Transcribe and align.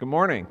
Good 0.00 0.08
morning. 0.08 0.46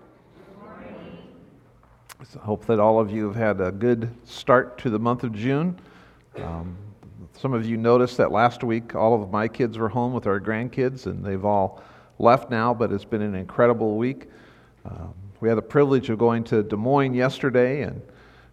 I 2.21 2.37
hope 2.37 2.67
that 2.67 2.79
all 2.79 2.99
of 2.99 3.09
you 3.09 3.25
have 3.25 3.35
had 3.35 3.59
a 3.59 3.71
good 3.71 4.15
start 4.23 4.77
to 4.77 4.91
the 4.91 4.99
month 4.99 5.23
of 5.23 5.33
June. 5.33 5.75
Um, 6.35 6.77
some 7.35 7.53
of 7.53 7.65
you 7.65 7.75
noticed 7.75 8.17
that 8.17 8.31
last 8.31 8.63
week 8.63 8.93
all 8.93 9.19
of 9.19 9.31
my 9.31 9.47
kids 9.47 9.79
were 9.79 9.89
home 9.89 10.13
with 10.13 10.27
our 10.27 10.39
grandkids, 10.39 11.07
and 11.07 11.25
they've 11.25 11.43
all 11.43 11.81
left 12.19 12.51
now, 12.51 12.75
but 12.75 12.91
it's 12.91 13.05
been 13.05 13.23
an 13.23 13.33
incredible 13.33 13.97
week. 13.97 14.27
Um, 14.85 15.15
we 15.39 15.49
had 15.49 15.57
the 15.57 15.63
privilege 15.63 16.11
of 16.11 16.19
going 16.19 16.43
to 16.43 16.61
Des 16.61 16.75
Moines 16.75 17.15
yesterday 17.15 17.81
and 17.81 18.03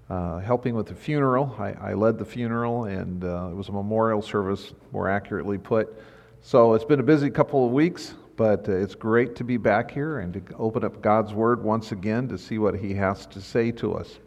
uh, 0.08 0.38
helping 0.38 0.74
with 0.74 0.86
the 0.86 0.94
funeral. 0.94 1.54
I, 1.58 1.72
I 1.72 1.92
led 1.92 2.18
the 2.18 2.24
funeral, 2.24 2.84
and 2.84 3.22
uh, 3.22 3.48
it 3.50 3.54
was 3.54 3.68
a 3.68 3.72
memorial 3.72 4.22
service, 4.22 4.72
more 4.92 5.10
accurately 5.10 5.58
put. 5.58 5.94
So 6.40 6.72
it's 6.72 6.86
been 6.86 7.00
a 7.00 7.02
busy 7.02 7.28
couple 7.28 7.66
of 7.66 7.72
weeks, 7.72 8.14
but 8.36 8.68
uh, 8.68 8.72
it's 8.72 8.94
great 8.94 9.34
to 9.36 9.44
be 9.44 9.56
back 9.56 9.90
here 9.90 10.18
and 10.18 10.34
to 10.34 10.42
open 10.56 10.84
up 10.84 11.00
God's 11.00 11.32
Word 11.32 11.64
once 11.64 11.92
again 11.92 12.28
to 12.28 12.36
see 12.38 12.58
what 12.58 12.74
He 12.74 12.92
has 12.94 13.24
to 13.26 13.40
say 13.40 13.70
to 13.72 13.94
us. 13.94 14.18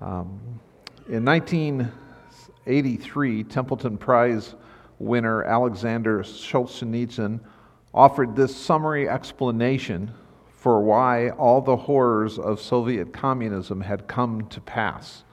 Um, 0.00 0.60
in 1.08 1.24
1983, 1.24 3.44
Templeton 3.44 3.96
Prize 3.96 4.54
winner 4.98 5.44
Alexander 5.44 6.22
Solzhenitsyn 6.22 7.40
offered 7.92 8.36
this 8.36 8.54
summary 8.54 9.08
explanation 9.08 10.12
for 10.50 10.82
why 10.82 11.30
all 11.30 11.60
the 11.60 11.76
horrors 11.76 12.38
of 12.38 12.60
Soviet 12.60 13.12
communism 13.12 13.80
had 13.80 14.06
come 14.06 14.46
to 14.48 14.60
pass. 14.60 15.24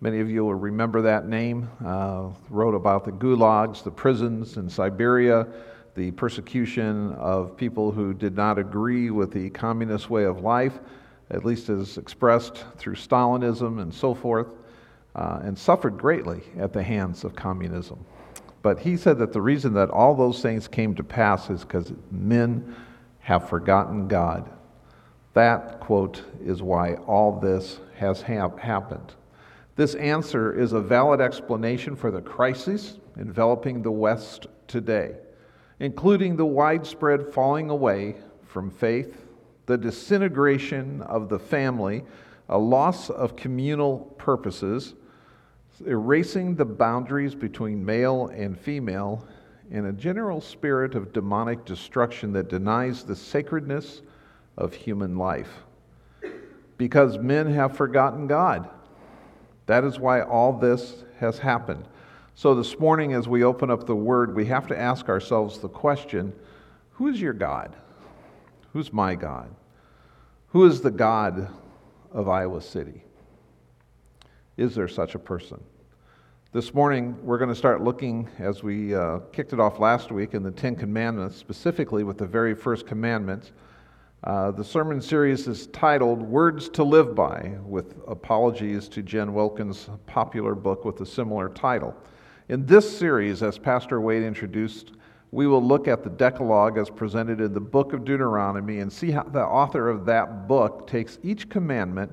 Many 0.00 0.20
of 0.20 0.30
you 0.30 0.44
will 0.44 0.54
remember 0.54 1.02
that 1.02 1.26
name. 1.26 1.68
Uh, 1.84 2.28
wrote 2.50 2.74
about 2.74 3.04
the 3.04 3.10
gulags, 3.10 3.82
the 3.82 3.90
prisons 3.90 4.56
in 4.56 4.68
Siberia, 4.68 5.48
the 5.98 6.12
persecution 6.12 7.12
of 7.14 7.56
people 7.56 7.90
who 7.90 8.14
did 8.14 8.36
not 8.36 8.56
agree 8.56 9.10
with 9.10 9.32
the 9.32 9.50
communist 9.50 10.08
way 10.08 10.24
of 10.24 10.40
life, 10.40 10.78
at 11.30 11.44
least 11.44 11.68
as 11.68 11.98
expressed 11.98 12.64
through 12.76 12.94
Stalinism 12.94 13.82
and 13.82 13.92
so 13.92 14.14
forth, 14.14 14.54
uh, 15.16 15.40
and 15.42 15.58
suffered 15.58 15.98
greatly 15.98 16.40
at 16.56 16.72
the 16.72 16.82
hands 16.82 17.24
of 17.24 17.34
communism. 17.34 17.98
But 18.62 18.78
he 18.78 18.96
said 18.96 19.18
that 19.18 19.32
the 19.32 19.40
reason 19.40 19.74
that 19.74 19.90
all 19.90 20.14
those 20.14 20.40
things 20.40 20.68
came 20.68 20.94
to 20.94 21.02
pass 21.02 21.50
is 21.50 21.62
because 21.64 21.92
men 22.12 22.76
have 23.18 23.48
forgotten 23.48 24.06
God. 24.06 24.48
That, 25.34 25.80
quote, 25.80 26.22
is 26.44 26.62
why 26.62 26.94
all 26.94 27.40
this 27.40 27.80
has 27.96 28.22
ha- 28.22 28.56
happened. 28.56 29.14
This 29.74 29.96
answer 29.96 30.56
is 30.56 30.72
a 30.72 30.80
valid 30.80 31.20
explanation 31.20 31.96
for 31.96 32.12
the 32.12 32.22
crisis 32.22 32.98
enveloping 33.16 33.82
the 33.82 33.90
West 33.90 34.46
today, 34.68 35.16
including 35.80 36.36
the 36.36 36.46
widespread 36.46 37.32
falling 37.32 37.70
away 37.70 38.16
from 38.46 38.70
faith, 38.70 39.26
the 39.66 39.78
disintegration 39.78 41.02
of 41.02 41.28
the 41.28 41.38
family, 41.38 42.02
a 42.48 42.58
loss 42.58 43.10
of 43.10 43.36
communal 43.36 43.98
purposes, 44.18 44.94
erasing 45.86 46.54
the 46.54 46.64
boundaries 46.64 47.34
between 47.34 47.84
male 47.84 48.28
and 48.28 48.58
female, 48.58 49.26
and 49.70 49.86
a 49.86 49.92
general 49.92 50.40
spirit 50.40 50.94
of 50.94 51.12
demonic 51.12 51.64
destruction 51.64 52.32
that 52.32 52.48
denies 52.48 53.04
the 53.04 53.14
sacredness 53.14 54.00
of 54.56 54.72
human 54.72 55.16
life. 55.16 55.50
Because 56.78 57.18
men 57.18 57.52
have 57.52 57.76
forgotten 57.76 58.26
God. 58.26 58.68
That 59.66 59.84
is 59.84 59.98
why 59.98 60.22
all 60.22 60.54
this 60.54 61.04
has 61.18 61.38
happened. 61.38 61.84
So, 62.38 62.54
this 62.54 62.78
morning, 62.78 63.14
as 63.14 63.26
we 63.26 63.42
open 63.42 63.68
up 63.68 63.84
the 63.84 63.96
Word, 63.96 64.36
we 64.36 64.46
have 64.46 64.68
to 64.68 64.78
ask 64.78 65.08
ourselves 65.08 65.58
the 65.58 65.68
question 65.68 66.32
Who 66.92 67.08
is 67.08 67.20
your 67.20 67.32
God? 67.32 67.74
Who's 68.72 68.92
my 68.92 69.16
God? 69.16 69.52
Who 70.50 70.64
is 70.64 70.80
the 70.80 70.92
God 70.92 71.48
of 72.12 72.28
Iowa 72.28 72.62
City? 72.62 73.02
Is 74.56 74.72
there 74.76 74.86
such 74.86 75.16
a 75.16 75.18
person? 75.18 75.60
This 76.52 76.72
morning, 76.72 77.18
we're 77.24 77.38
going 77.38 77.50
to 77.50 77.56
start 77.56 77.82
looking, 77.82 78.28
as 78.38 78.62
we 78.62 78.94
uh, 78.94 79.18
kicked 79.32 79.52
it 79.52 79.58
off 79.58 79.80
last 79.80 80.12
week, 80.12 80.32
in 80.32 80.44
the 80.44 80.52
Ten 80.52 80.76
Commandments, 80.76 81.36
specifically 81.36 82.04
with 82.04 82.18
the 82.18 82.26
very 82.26 82.54
first 82.54 82.86
commandments. 82.86 83.50
Uh, 84.22 84.52
the 84.52 84.62
sermon 84.62 85.02
series 85.02 85.48
is 85.48 85.66
titled 85.66 86.22
Words 86.22 86.68
to 86.68 86.84
Live 86.84 87.16
By, 87.16 87.56
with 87.64 87.96
apologies 88.06 88.88
to 88.90 89.02
Jen 89.02 89.34
Wilkins' 89.34 89.90
popular 90.06 90.54
book 90.54 90.84
with 90.84 91.00
a 91.00 91.06
similar 91.06 91.48
title. 91.48 91.96
In 92.48 92.64
this 92.64 92.98
series, 92.98 93.42
as 93.42 93.58
Pastor 93.58 94.00
Wade 94.00 94.22
introduced, 94.22 94.92
we 95.32 95.46
will 95.46 95.62
look 95.62 95.86
at 95.86 96.02
the 96.02 96.08
Decalogue 96.08 96.78
as 96.78 96.88
presented 96.88 97.42
in 97.42 97.52
the 97.52 97.60
book 97.60 97.92
of 97.92 98.06
Deuteronomy 98.06 98.78
and 98.78 98.90
see 98.90 99.10
how 99.10 99.24
the 99.24 99.44
author 99.44 99.90
of 99.90 100.06
that 100.06 100.48
book 100.48 100.86
takes 100.86 101.18
each 101.22 101.50
commandment 101.50 102.10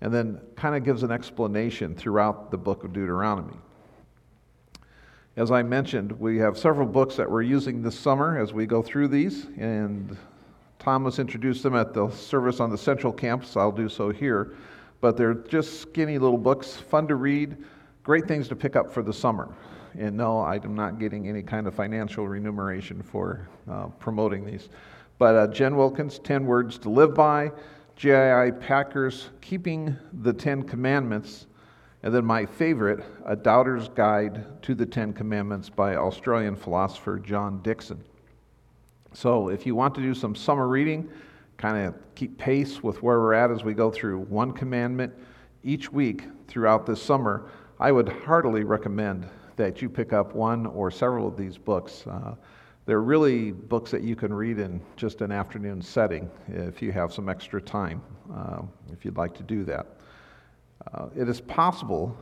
and 0.00 0.12
then 0.12 0.40
kind 0.56 0.74
of 0.74 0.84
gives 0.84 1.02
an 1.02 1.10
explanation 1.10 1.94
throughout 1.94 2.50
the 2.50 2.56
book 2.56 2.82
of 2.82 2.94
Deuteronomy. 2.94 3.58
As 5.36 5.50
I 5.50 5.62
mentioned, 5.62 6.12
we 6.12 6.38
have 6.38 6.56
several 6.56 6.86
books 6.86 7.16
that 7.16 7.30
we're 7.30 7.42
using 7.42 7.82
this 7.82 7.98
summer 7.98 8.38
as 8.38 8.54
we 8.54 8.64
go 8.64 8.80
through 8.80 9.08
these, 9.08 9.48
and 9.58 10.16
Thomas 10.78 11.18
introduced 11.18 11.62
them 11.62 11.74
at 11.74 11.92
the 11.92 12.08
service 12.08 12.58
on 12.58 12.70
the 12.70 12.78
central 12.78 13.12
campus. 13.12 13.54
I'll 13.54 13.70
do 13.70 13.90
so 13.90 14.08
here. 14.08 14.54
But 15.02 15.18
they're 15.18 15.34
just 15.34 15.82
skinny 15.82 16.16
little 16.16 16.38
books, 16.38 16.74
fun 16.74 17.06
to 17.08 17.16
read, 17.16 17.58
great 18.02 18.26
things 18.26 18.48
to 18.48 18.56
pick 18.56 18.76
up 18.76 18.90
for 18.90 19.02
the 19.02 19.12
summer. 19.12 19.54
And 19.98 20.16
no, 20.16 20.40
I'm 20.40 20.74
not 20.74 20.98
getting 20.98 21.28
any 21.28 21.42
kind 21.42 21.66
of 21.66 21.74
financial 21.74 22.26
remuneration 22.26 23.02
for 23.02 23.48
uh, 23.70 23.86
promoting 23.98 24.44
these. 24.44 24.68
But 25.18 25.34
uh, 25.36 25.46
Jen 25.48 25.76
Wilkins, 25.76 26.18
10 26.18 26.44
Words 26.46 26.78
to 26.78 26.90
Live 26.90 27.14
By, 27.14 27.52
J.I. 27.96 28.50
Packer's 28.50 29.30
Keeping 29.40 29.96
the 30.22 30.32
Ten 30.32 30.62
Commandments, 30.62 31.46
and 32.02 32.12
then 32.12 32.24
my 32.24 32.44
favorite, 32.44 33.04
A 33.24 33.36
Doubter's 33.36 33.88
Guide 33.88 34.44
to 34.62 34.74
the 34.74 34.84
Ten 34.84 35.12
Commandments 35.12 35.70
by 35.70 35.94
Australian 35.94 36.56
philosopher 36.56 37.18
John 37.20 37.62
Dickson. 37.62 38.02
So, 39.12 39.48
if 39.48 39.64
you 39.64 39.76
want 39.76 39.94
to 39.94 40.00
do 40.00 40.12
some 40.12 40.34
summer 40.34 40.66
reading, 40.66 41.08
kind 41.56 41.86
of 41.86 41.94
keep 42.16 42.36
pace 42.36 42.82
with 42.82 43.00
where 43.00 43.20
we're 43.20 43.32
at 43.32 43.52
as 43.52 43.62
we 43.62 43.74
go 43.74 43.92
through 43.92 44.18
one 44.22 44.50
commandment 44.50 45.14
each 45.62 45.92
week 45.92 46.24
throughout 46.48 46.84
this 46.84 47.00
summer, 47.00 47.48
I 47.78 47.92
would 47.92 48.08
heartily 48.08 48.64
recommend 48.64 49.28
that 49.56 49.80
you 49.82 49.88
pick 49.88 50.12
up 50.12 50.34
one 50.34 50.66
or 50.66 50.90
several 50.90 51.26
of 51.26 51.36
these 51.36 51.56
books. 51.58 52.06
Uh, 52.06 52.34
they're 52.86 53.02
really 53.02 53.52
books 53.52 53.90
that 53.90 54.02
you 54.02 54.14
can 54.14 54.32
read 54.32 54.58
in 54.58 54.80
just 54.96 55.20
an 55.22 55.32
afternoon 55.32 55.80
setting 55.80 56.30
if 56.48 56.82
you 56.82 56.92
have 56.92 57.12
some 57.12 57.28
extra 57.28 57.60
time, 57.60 58.02
uh, 58.34 58.60
if 58.92 59.04
you'd 59.04 59.16
like 59.16 59.34
to 59.34 59.42
do 59.42 59.64
that. 59.64 59.86
Uh, 60.92 61.06
it 61.16 61.28
is 61.28 61.40
possible 61.40 62.16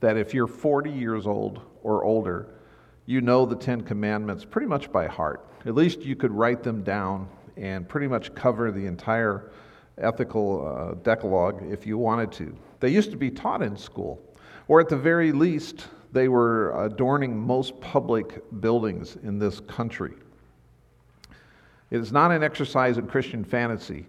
that 0.00 0.16
if 0.16 0.32
you're 0.32 0.46
40 0.46 0.90
years 0.90 1.26
old 1.26 1.60
or 1.82 2.04
older, 2.04 2.48
you 3.04 3.20
know 3.20 3.44
the 3.44 3.56
Ten 3.56 3.82
Commandments 3.82 4.44
pretty 4.44 4.66
much 4.66 4.90
by 4.90 5.06
heart. 5.06 5.46
At 5.66 5.74
least 5.74 6.00
you 6.00 6.16
could 6.16 6.32
write 6.32 6.62
them 6.62 6.82
down 6.82 7.28
and 7.56 7.88
pretty 7.88 8.06
much 8.06 8.34
cover 8.34 8.70
the 8.70 8.86
entire 8.86 9.50
ethical 9.98 10.66
uh, 10.66 10.94
decalogue 11.02 11.62
if 11.70 11.86
you 11.86 11.98
wanted 11.98 12.32
to. 12.32 12.56
They 12.80 12.90
used 12.90 13.10
to 13.10 13.16
be 13.16 13.30
taught 13.30 13.62
in 13.62 13.76
school, 13.76 14.20
or 14.68 14.80
at 14.80 14.88
the 14.88 14.96
very 14.96 15.32
least, 15.32 15.88
they 16.16 16.28
were 16.28 16.86
adorning 16.86 17.36
most 17.36 17.78
public 17.78 18.42
buildings 18.62 19.18
in 19.22 19.38
this 19.38 19.60
country. 19.60 20.14
It 21.90 22.00
is 22.00 22.10
not 22.10 22.32
an 22.32 22.42
exercise 22.42 22.96
in 22.96 23.06
Christian 23.06 23.44
fantasy 23.44 24.06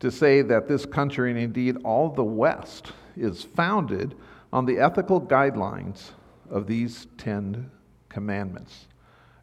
to 0.00 0.10
say 0.10 0.40
that 0.40 0.68
this 0.68 0.86
country, 0.86 1.30
and 1.30 1.38
indeed 1.38 1.76
all 1.84 2.08
the 2.08 2.24
West, 2.24 2.92
is 3.14 3.44
founded 3.44 4.14
on 4.54 4.64
the 4.64 4.78
ethical 4.78 5.20
guidelines 5.20 6.12
of 6.48 6.66
these 6.66 7.06
Ten 7.18 7.70
Commandments. 8.08 8.86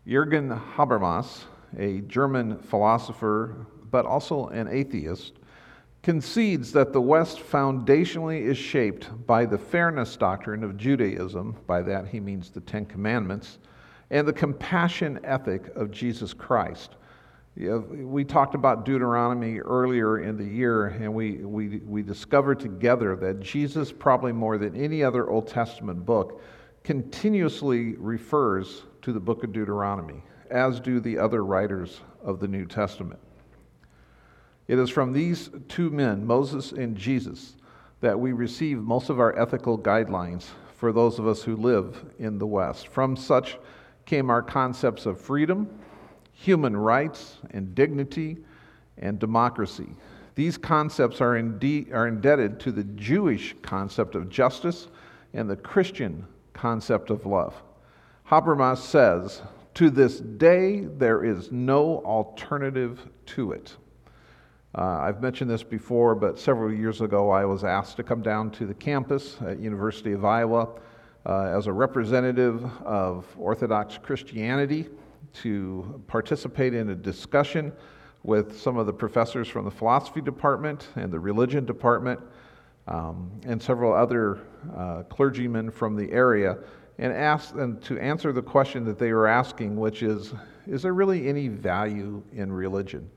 Jürgen 0.07 0.59
Habermas, 0.73 1.43
a 1.77 1.99
German 2.01 2.57
philosopher 2.57 3.67
but 3.91 4.07
also 4.07 4.47
an 4.47 4.67
atheist, 4.69 5.33
concedes 6.05 6.71
that 6.71 6.93
the 6.93 7.01
West 7.01 7.39
foundationally 7.39 8.39
is 8.43 8.59
shaped 8.59 9.09
by 9.25 9.43
the 9.43 9.57
fairness 9.57 10.15
doctrine 10.15 10.63
of 10.63 10.77
Judaism, 10.77 11.57
by 11.65 11.81
that 11.81 12.07
he 12.07 12.19
means 12.19 12.51
the 12.51 12.61
Ten 12.61 12.85
Commandments, 12.85 13.57
and 14.11 14.27
the 14.27 14.31
compassion 14.31 15.19
ethic 15.23 15.75
of 15.75 15.89
Jesus 15.89 16.31
Christ. 16.31 16.97
We 17.55 18.23
talked 18.23 18.53
about 18.53 18.85
Deuteronomy 18.85 19.61
earlier 19.61 20.19
in 20.19 20.37
the 20.37 20.45
year, 20.45 20.89
and 20.89 21.11
we, 21.11 21.37
we, 21.37 21.79
we 21.79 22.03
discovered 22.03 22.59
together 22.59 23.15
that 23.15 23.39
Jesus, 23.39 23.91
probably 23.91 24.31
more 24.31 24.59
than 24.59 24.75
any 24.75 25.03
other 25.03 25.27
Old 25.27 25.47
Testament 25.47 26.05
book, 26.05 26.39
continuously 26.83 27.95
refers 27.95 28.83
to 29.01 29.11
the 29.11 29.19
book 29.19 29.43
of 29.43 29.51
Deuteronomy, 29.51 30.21
as 30.51 30.79
do 30.79 30.99
the 30.99 31.17
other 31.17 31.43
writers 31.43 32.01
of 32.23 32.39
the 32.39 32.47
New 32.47 32.67
Testament. 32.67 33.19
It 34.67 34.79
is 34.79 34.89
from 34.89 35.13
these 35.13 35.49
two 35.67 35.89
men, 35.89 36.25
Moses 36.25 36.71
and 36.71 36.95
Jesus, 36.95 37.55
that 38.01 38.19
we 38.19 38.33
receive 38.33 38.79
most 38.79 39.09
of 39.09 39.19
our 39.19 39.37
ethical 39.37 39.77
guidelines 39.77 40.45
for 40.75 40.91
those 40.91 41.19
of 41.19 41.27
us 41.27 41.43
who 41.43 41.55
live 41.55 42.03
in 42.19 42.37
the 42.37 42.47
West. 42.47 42.87
From 42.87 43.15
such 43.15 43.57
came 44.05 44.29
our 44.29 44.41
concepts 44.41 45.05
of 45.05 45.19
freedom, 45.19 45.69
human 46.31 46.75
rights 46.75 47.37
and 47.51 47.73
dignity, 47.75 48.37
and 48.97 49.19
democracy. 49.19 49.95
These 50.35 50.57
concepts 50.57 51.21
are, 51.21 51.37
indeed, 51.37 51.93
are 51.93 52.07
indebted 52.07 52.59
to 52.61 52.71
the 52.71 52.83
Jewish 52.83 53.55
concept 53.61 54.15
of 54.15 54.29
justice 54.29 54.87
and 55.33 55.49
the 55.49 55.55
Christian 55.55 56.25
concept 56.53 57.09
of 57.09 57.25
love. 57.25 57.61
Habermas 58.27 58.79
says, 58.79 59.41
To 59.75 59.89
this 59.89 60.19
day, 60.19 60.81
there 60.81 61.23
is 61.23 61.51
no 61.51 61.99
alternative 61.99 63.07
to 63.27 63.51
it. 63.51 63.75
Uh, 64.77 64.99
I've 64.99 65.21
mentioned 65.21 65.49
this 65.49 65.63
before, 65.63 66.15
but 66.15 66.37
several 66.37 66.73
years 66.73 66.99
ago, 66.99 67.29
I 67.29 67.45
was 67.45 67.63
asked 67.63 67.95
to 67.95 68.03
come 68.03 68.21
down 68.21 68.51
to 68.51 68.65
the 68.65 68.73
campus 68.73 69.37
at 69.47 69.57
University 69.57 70.11
of 70.11 70.25
Iowa 70.25 70.67
uh, 71.25 71.43
as 71.43 71.67
a 71.67 71.71
representative 71.71 72.65
of 72.83 73.25
Orthodox 73.37 73.97
Christianity 73.97 74.89
to 75.35 76.03
participate 76.07 76.73
in 76.73 76.89
a 76.89 76.95
discussion 76.95 77.71
with 78.23 78.59
some 78.59 78.75
of 78.75 78.85
the 78.85 78.91
professors 78.91 79.47
from 79.47 79.63
the 79.63 79.71
philosophy 79.71 80.19
department 80.19 80.89
and 80.97 81.09
the 81.09 81.19
religion 81.19 81.63
department 81.63 82.19
um, 82.89 83.31
and 83.45 83.61
several 83.61 83.93
other 83.93 84.39
uh, 84.75 85.03
clergymen 85.03 85.71
from 85.71 85.95
the 85.95 86.11
area 86.11 86.57
and 86.97 87.13
ask 87.13 87.55
them 87.55 87.79
to 87.79 87.97
answer 87.99 88.33
the 88.33 88.41
question 88.41 88.83
that 88.83 88.99
they 88.99 89.13
were 89.13 89.27
asking, 89.27 89.77
which 89.77 90.03
is 90.03 90.33
Is 90.67 90.81
there 90.81 90.93
really 90.93 91.29
any 91.29 91.47
value 91.47 92.21
in 92.33 92.51
religion? 92.51 93.09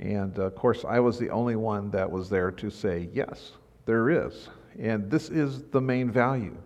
And 0.00 0.38
uh, 0.38 0.44
of 0.44 0.54
course, 0.54 0.84
I 0.86 0.98
was 0.98 1.18
the 1.18 1.30
only 1.30 1.56
one 1.56 1.90
that 1.90 2.10
was 2.10 2.28
there 2.30 2.50
to 2.52 2.70
say, 2.70 3.08
Yes, 3.12 3.52
there 3.84 4.10
is. 4.10 4.48
And 4.78 5.10
this 5.10 5.28
is 5.28 5.62
the 5.64 5.80
main 5.80 6.10
value, 6.10 6.56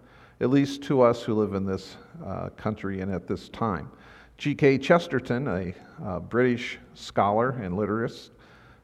at 0.40 0.50
least 0.50 0.82
to 0.84 1.02
us 1.02 1.22
who 1.22 1.34
live 1.34 1.54
in 1.54 1.66
this 1.66 1.96
uh, 2.24 2.50
country 2.50 3.00
and 3.00 3.12
at 3.12 3.26
this 3.26 3.48
time. 3.48 3.90
G.K. 4.38 4.78
Chesterton, 4.78 5.48
a 5.48 5.74
uh, 6.04 6.20
British 6.20 6.78
scholar 6.94 7.50
and 7.50 7.76
literist, 7.76 8.30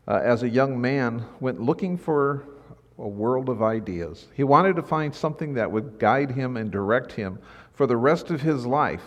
uh, 0.08 0.20
as 0.22 0.42
a 0.42 0.48
young 0.48 0.80
man 0.80 1.24
went 1.38 1.60
looking 1.60 1.96
for 1.96 2.44
a 2.98 3.08
world 3.08 3.48
of 3.48 3.62
ideas. 3.62 4.28
He 4.34 4.42
wanted 4.42 4.76
to 4.76 4.82
find 4.82 5.14
something 5.14 5.54
that 5.54 5.70
would 5.70 5.98
guide 5.98 6.30
him 6.30 6.56
and 6.56 6.70
direct 6.70 7.12
him 7.12 7.38
for 7.72 7.86
the 7.86 7.96
rest 7.96 8.30
of 8.30 8.40
his 8.40 8.66
life, 8.66 9.02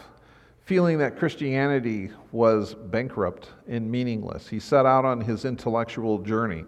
feeling 0.66 0.98
that 0.98 1.18
Christianity 1.18 2.10
was 2.32 2.74
bankrupt 2.74 3.50
and 3.68 3.92
meaningless. 3.92 4.48
He 4.48 4.60
set 4.60 4.86
out 4.86 5.04
on 5.04 5.20
his 5.20 5.44
intellectual 5.46 6.20
journey. 6.20 6.64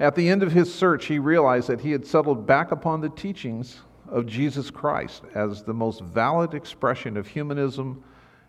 At 0.00 0.14
the 0.14 0.28
end 0.28 0.42
of 0.42 0.52
his 0.52 0.72
search, 0.72 1.06
he 1.06 1.18
realized 1.18 1.68
that 1.68 1.80
he 1.80 1.90
had 1.90 2.06
settled 2.06 2.46
back 2.46 2.70
upon 2.70 3.00
the 3.00 3.10
teachings 3.10 3.80
of 4.08 4.26
Jesus 4.26 4.70
Christ 4.70 5.24
as 5.34 5.62
the 5.62 5.74
most 5.74 6.00
valid 6.00 6.54
expression 6.54 7.16
of 7.16 7.26
humanism 7.26 8.02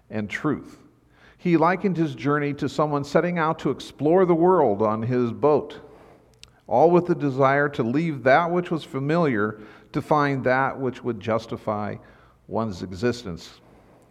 and 0.10 0.30
truth. 0.30 0.78
He 1.38 1.58
likened 1.58 1.98
his 1.98 2.16
journey 2.16 2.54
to 2.56 2.70
someone 2.70 3.04
setting 3.04 3.38
out 3.38 3.60
to 3.60 3.72
explore 3.72 4.26
the 4.26 4.36
world 4.36 4.82
on 4.82 5.02
his 5.02 5.32
boat, 5.32 5.80
all 6.68 6.92
with 6.92 7.08
the 7.08 7.16
desire 7.16 7.68
to 7.70 7.84
leave 7.84 8.24
that 8.24 8.50
which 8.50 8.72
was 8.72 8.84
familiar 8.84 9.60
to 9.92 10.02
find 10.02 10.44
that 10.44 10.80
which 10.80 11.04
would 11.04 11.20
justify 11.20 11.96
one's 12.48 12.84
existence, 12.84 13.60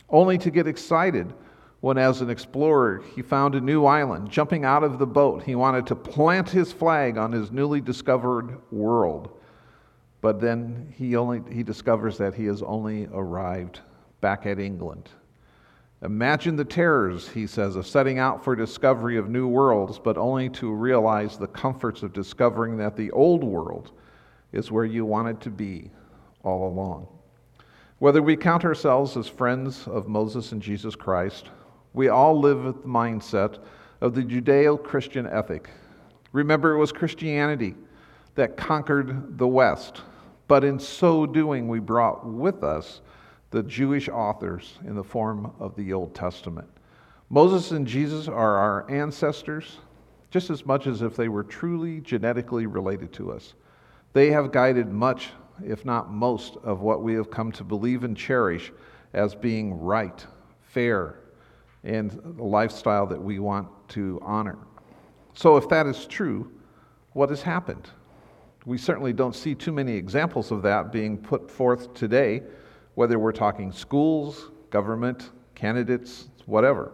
only 0.08 0.38
to 0.38 0.50
get 0.50 0.66
excited 0.66 1.32
when, 1.80 1.98
as 1.98 2.20
an 2.20 2.30
explorer, 2.30 3.02
he 3.14 3.22
found 3.22 3.54
a 3.54 3.60
new 3.60 3.84
island. 3.84 4.30
Jumping 4.30 4.64
out 4.64 4.82
of 4.82 4.98
the 4.98 5.06
boat, 5.06 5.42
he 5.42 5.54
wanted 5.54 5.86
to 5.86 5.94
plant 5.94 6.48
his 6.48 6.72
flag 6.72 7.16
on 7.16 7.30
his 7.30 7.52
newly 7.52 7.80
discovered 7.80 8.58
world. 8.72 9.30
But 10.20 10.40
then 10.40 10.92
he, 10.96 11.14
only, 11.14 11.42
he 11.52 11.62
discovers 11.62 12.18
that 12.18 12.34
he 12.34 12.46
has 12.46 12.62
only 12.62 13.08
arrived 13.12 13.80
back 14.20 14.46
at 14.46 14.58
England. 14.58 15.08
Imagine 16.02 16.56
the 16.56 16.64
terrors, 16.64 17.28
he 17.28 17.46
says, 17.46 17.76
of 17.76 17.86
setting 17.86 18.18
out 18.18 18.44
for 18.44 18.54
discovery 18.54 19.16
of 19.16 19.28
new 19.28 19.48
worlds, 19.48 19.98
but 19.98 20.16
only 20.16 20.48
to 20.50 20.72
realize 20.72 21.36
the 21.36 21.46
comforts 21.48 22.02
of 22.02 22.12
discovering 22.12 22.76
that 22.76 22.96
the 22.96 23.10
old 23.12 23.42
world 23.42 23.92
is 24.52 24.70
where 24.70 24.84
you 24.84 25.04
wanted 25.04 25.40
to 25.40 25.50
be 25.50 25.90
all 26.44 26.68
along. 26.68 27.06
Whether 27.98 28.22
we 28.22 28.36
count 28.36 28.64
ourselves 28.64 29.16
as 29.16 29.26
friends 29.26 29.88
of 29.88 30.06
Moses 30.06 30.52
and 30.52 30.62
Jesus 30.62 30.94
Christ, 30.94 31.50
we 31.94 32.08
all 32.08 32.38
live 32.38 32.62
with 32.62 32.82
the 32.82 32.88
mindset 32.88 33.58
of 34.00 34.14
the 34.14 34.22
Judeo 34.22 34.80
Christian 34.80 35.26
ethic. 35.26 35.68
Remember, 36.30 36.74
it 36.74 36.78
was 36.78 36.92
Christianity 36.92 37.74
that 38.36 38.56
conquered 38.56 39.36
the 39.36 39.48
West, 39.48 40.02
but 40.46 40.62
in 40.62 40.78
so 40.78 41.26
doing, 41.26 41.66
we 41.66 41.80
brought 41.80 42.24
with 42.24 42.62
us 42.62 43.00
the 43.50 43.64
Jewish 43.64 44.08
authors 44.08 44.78
in 44.84 44.94
the 44.94 45.02
form 45.02 45.52
of 45.58 45.74
the 45.74 45.92
Old 45.92 46.14
Testament. 46.14 46.68
Moses 47.30 47.72
and 47.72 47.84
Jesus 47.84 48.28
are 48.28 48.56
our 48.56 48.88
ancestors 48.88 49.78
just 50.30 50.50
as 50.50 50.64
much 50.64 50.86
as 50.86 51.02
if 51.02 51.16
they 51.16 51.28
were 51.28 51.42
truly 51.42 52.00
genetically 52.00 52.66
related 52.66 53.12
to 53.14 53.32
us. 53.32 53.54
They 54.12 54.30
have 54.30 54.52
guided 54.52 54.92
much, 54.92 55.30
if 55.64 55.84
not 55.84 56.12
most, 56.12 56.56
of 56.62 56.80
what 56.80 57.02
we 57.02 57.14
have 57.14 57.30
come 57.30 57.52
to 57.52 57.64
believe 57.64 58.04
and 58.04 58.16
cherish 58.16 58.72
as 59.12 59.34
being 59.34 59.78
right, 59.80 60.26
fair, 60.62 61.20
and 61.84 62.10
the 62.36 62.44
lifestyle 62.44 63.06
that 63.06 63.22
we 63.22 63.38
want 63.38 63.68
to 63.88 64.20
honor. 64.22 64.58
So, 65.34 65.56
if 65.56 65.68
that 65.68 65.86
is 65.86 66.06
true, 66.06 66.50
what 67.12 67.30
has 67.30 67.42
happened? 67.42 67.88
We 68.66 68.76
certainly 68.76 69.12
don't 69.12 69.34
see 69.34 69.54
too 69.54 69.72
many 69.72 69.92
examples 69.92 70.50
of 70.50 70.62
that 70.62 70.92
being 70.92 71.16
put 71.16 71.50
forth 71.50 71.94
today 71.94 72.42
whether 72.96 73.18
we're 73.18 73.30
talking 73.30 73.70
schools, 73.70 74.50
government, 74.70 75.30
candidates, 75.54 76.28
whatever. 76.46 76.92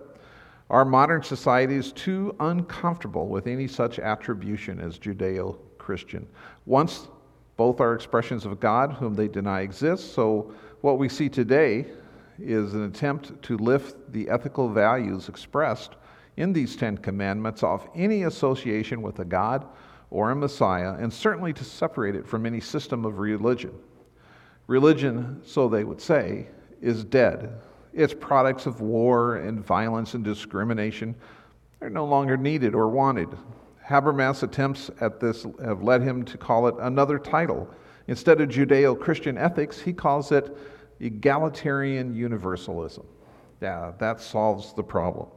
Our 0.69 0.85
modern 0.85 1.23
society 1.23 1.77
is 1.77 1.93
too 1.93 2.37
uncomfortable 2.41 3.29
with 3.29 3.47
any 3.47 3.67
such 3.67 3.99
attribution 3.99 4.81
as 4.81 4.99
Judeo 4.99 5.57
Christian. 5.79 6.27
Once 6.67 7.09
both 7.57 7.81
are 7.81 7.95
expressions 7.95 8.45
of 8.45 8.61
God, 8.61 8.93
whom 8.93 9.15
they 9.15 9.29
deny 9.29 9.61
exists, 9.61 10.11
so 10.13 10.53
what 10.81 10.99
we 10.99 11.09
see 11.09 11.29
today 11.29 11.87
is 12.39 12.75
an 12.75 12.85
attempt 12.85 13.41
to 13.43 13.57
lift 13.57 14.13
the 14.13 14.29
ethical 14.29 14.69
values 14.69 15.29
expressed 15.29 15.93
in 16.37 16.53
these 16.53 16.75
Ten 16.77 16.99
Commandments 16.99 17.63
off 17.63 17.87
any 17.95 18.25
association 18.25 19.03
with 19.03 19.21
a 19.21 19.25
God 19.25 19.67
or 20.11 20.31
a 20.31 20.37
Messiah, 20.37 20.95
and 20.95 21.13
certainly 21.13 21.53
to 21.53 21.65
separate 21.65 22.15
it 22.15 22.27
from 22.27 22.47
any 22.47 22.61
system 22.61 23.05
of 23.05 23.19
religion. 23.19 23.73
Religion, 24.67 25.41
so 25.45 25.69
they 25.69 25.85
would 25.85 26.01
say, 26.01 26.47
is 26.81 27.05
dead. 27.05 27.61
Its 27.93 28.15
products 28.15 28.67
of 28.67 28.81
war 28.81 29.37
and 29.37 29.65
violence 29.65 30.15
and 30.15 30.25
discrimination 30.25 31.15
are 31.81 31.91
no 31.91 32.05
longer 32.05 32.37
needed 32.37 32.75
or 32.75 32.89
wanted. 32.89 33.29
Habermas' 33.87 34.43
attempts 34.43 34.91
at 35.01 35.21
this 35.21 35.47
have 35.63 35.83
led 35.83 36.03
him 36.03 36.25
to 36.25 36.39
call 36.39 36.67
it 36.69 36.75
another 36.81 37.19
title. 37.19 37.69
Instead 38.07 38.41
of 38.41 38.49
Judeo 38.49 38.99
Christian 38.99 39.37
ethics, 39.37 39.81
he 39.81 39.93
calls 39.93 40.33
it 40.33 40.57
egalitarian 41.01 42.15
universalism. 42.15 43.07
Yeah, 43.61 43.93
that 43.99 44.21
solves 44.21 44.73
the 44.75 44.83
problem. 44.83 45.29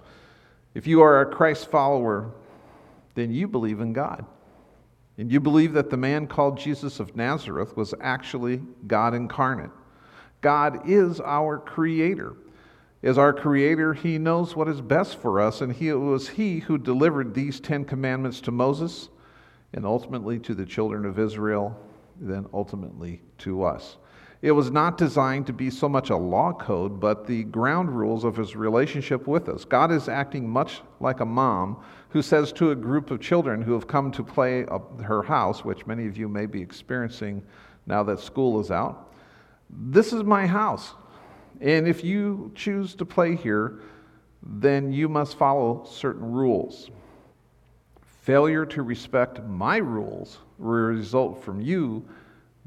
If 0.74 0.88
you 0.88 1.02
are 1.02 1.22
a 1.22 1.26
Christ 1.26 1.70
follower, 1.70 2.32
then 3.16 3.32
you 3.32 3.48
believe 3.48 3.80
in 3.82 3.94
God. 3.94 4.26
And 5.18 5.32
you 5.32 5.40
believe 5.40 5.74
that 5.74 5.90
the 5.90 5.98
man 5.98 6.28
called 6.28 6.58
Jesus 6.58 7.00
of 7.00 7.16
Nazareth 7.16 7.76
was 7.76 7.94
actually 8.02 8.62
God 8.86 9.14
incarnate. 9.14 9.72
God 10.42 10.88
is 10.88 11.20
our 11.20 11.58
creator. 11.58 12.36
As 13.04 13.18
our 13.18 13.32
creator, 13.32 13.94
he 13.94 14.18
knows 14.18 14.56
what 14.56 14.68
is 14.68 14.82
best 14.82 15.18
for 15.18 15.40
us, 15.40 15.62
and 15.62 15.72
he, 15.72 15.90
it 15.90 15.94
was 15.94 16.30
he 16.30 16.60
who 16.60 16.78
delivered 16.78 17.34
these 17.34 17.60
Ten 17.60 17.86
Commandments 17.86 18.42
to 18.42 18.52
Moses 18.52 19.10
and 19.74 19.86
ultimately 19.86 20.40
to 20.40 20.56
the 20.56 20.66
children 20.66 21.06
of 21.06 21.20
Israel, 21.20 21.80
then 22.20 22.48
ultimately 22.54 23.22
to 23.40 23.64
us. 23.64 23.98
It 24.42 24.52
was 24.52 24.72
not 24.72 24.98
designed 24.98 25.48
to 25.48 25.54
be 25.54 25.70
so 25.70 25.90
much 25.90 26.10
a 26.10 26.16
law 26.16 26.54
code, 26.54 27.00
but 27.00 27.26
the 27.26 27.44
ground 27.46 27.90
rules 27.90 28.24
of 28.24 28.36
his 28.36 28.56
relationship 28.56 29.28
with 29.28 29.50
us. 29.50 29.66
God 29.66 29.92
is 29.92 30.08
acting 30.08 30.48
much 30.48 30.82
like 31.00 31.20
a 31.20 31.26
mom 31.26 31.84
who 32.10 32.22
says 32.22 32.52
to 32.54 32.72
a 32.72 32.76
group 32.76 33.10
of 33.10 33.20
children 33.20 33.62
who 33.62 33.74
have 33.74 33.88
come 33.88 34.12
to 34.12 34.24
play 34.24 34.66
her 35.04 35.24
house, 35.24 35.66
which 35.66 35.88
many 35.88 36.06
of 36.08 36.18
you 36.18 36.28
may 36.28 36.46
be 36.46 36.62
experiencing 36.62 37.44
now 37.88 38.04
that 38.04 38.20
school 38.20 38.60
is 38.60 38.70
out, 38.70 39.14
This 39.70 40.14
is 40.14 40.24
my 40.24 40.46
house. 40.46 40.94
And 41.62 41.88
if 41.88 42.04
you 42.04 42.52
choose 42.56 42.96
to 42.96 43.06
play 43.06 43.36
here, 43.36 43.80
then 44.44 44.92
you 44.92 45.10
must 45.10 45.38
follow 45.38 45.86
certain 45.90 46.32
rules. 46.32 46.90
Failure 48.22 48.66
to 48.66 48.84
respect 48.84 49.44
my 49.44 49.78
rules 49.78 50.40
will 50.58 50.72
result 50.72 51.44
from 51.44 51.62
you 51.62 52.06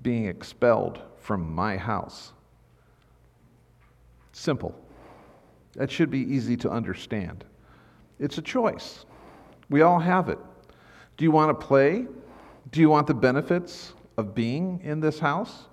being 0.02 0.26
expelled 0.26 1.00
from 1.18 1.54
my 1.54 1.76
house. 1.76 2.32
Simple. 4.32 4.74
That 5.74 5.90
should 5.90 6.10
be 6.10 6.20
easy 6.20 6.56
to 6.58 6.70
understand. 6.70 7.44
It's 8.18 8.38
a 8.38 8.42
choice. 8.42 9.04
We 9.68 9.82
all 9.82 9.98
have 9.98 10.28
it. 10.28 10.38
Do 11.16 11.24
you 11.24 11.30
want 11.30 11.58
to 11.58 11.66
play? 11.66 12.06
Do 12.72 12.80
you 12.80 12.88
want 12.88 13.06
the 13.06 13.14
benefits 13.14 13.92
of 14.16 14.34
being 14.34 14.80
in 14.82 15.00
this 15.00 15.18
house? 15.18 15.66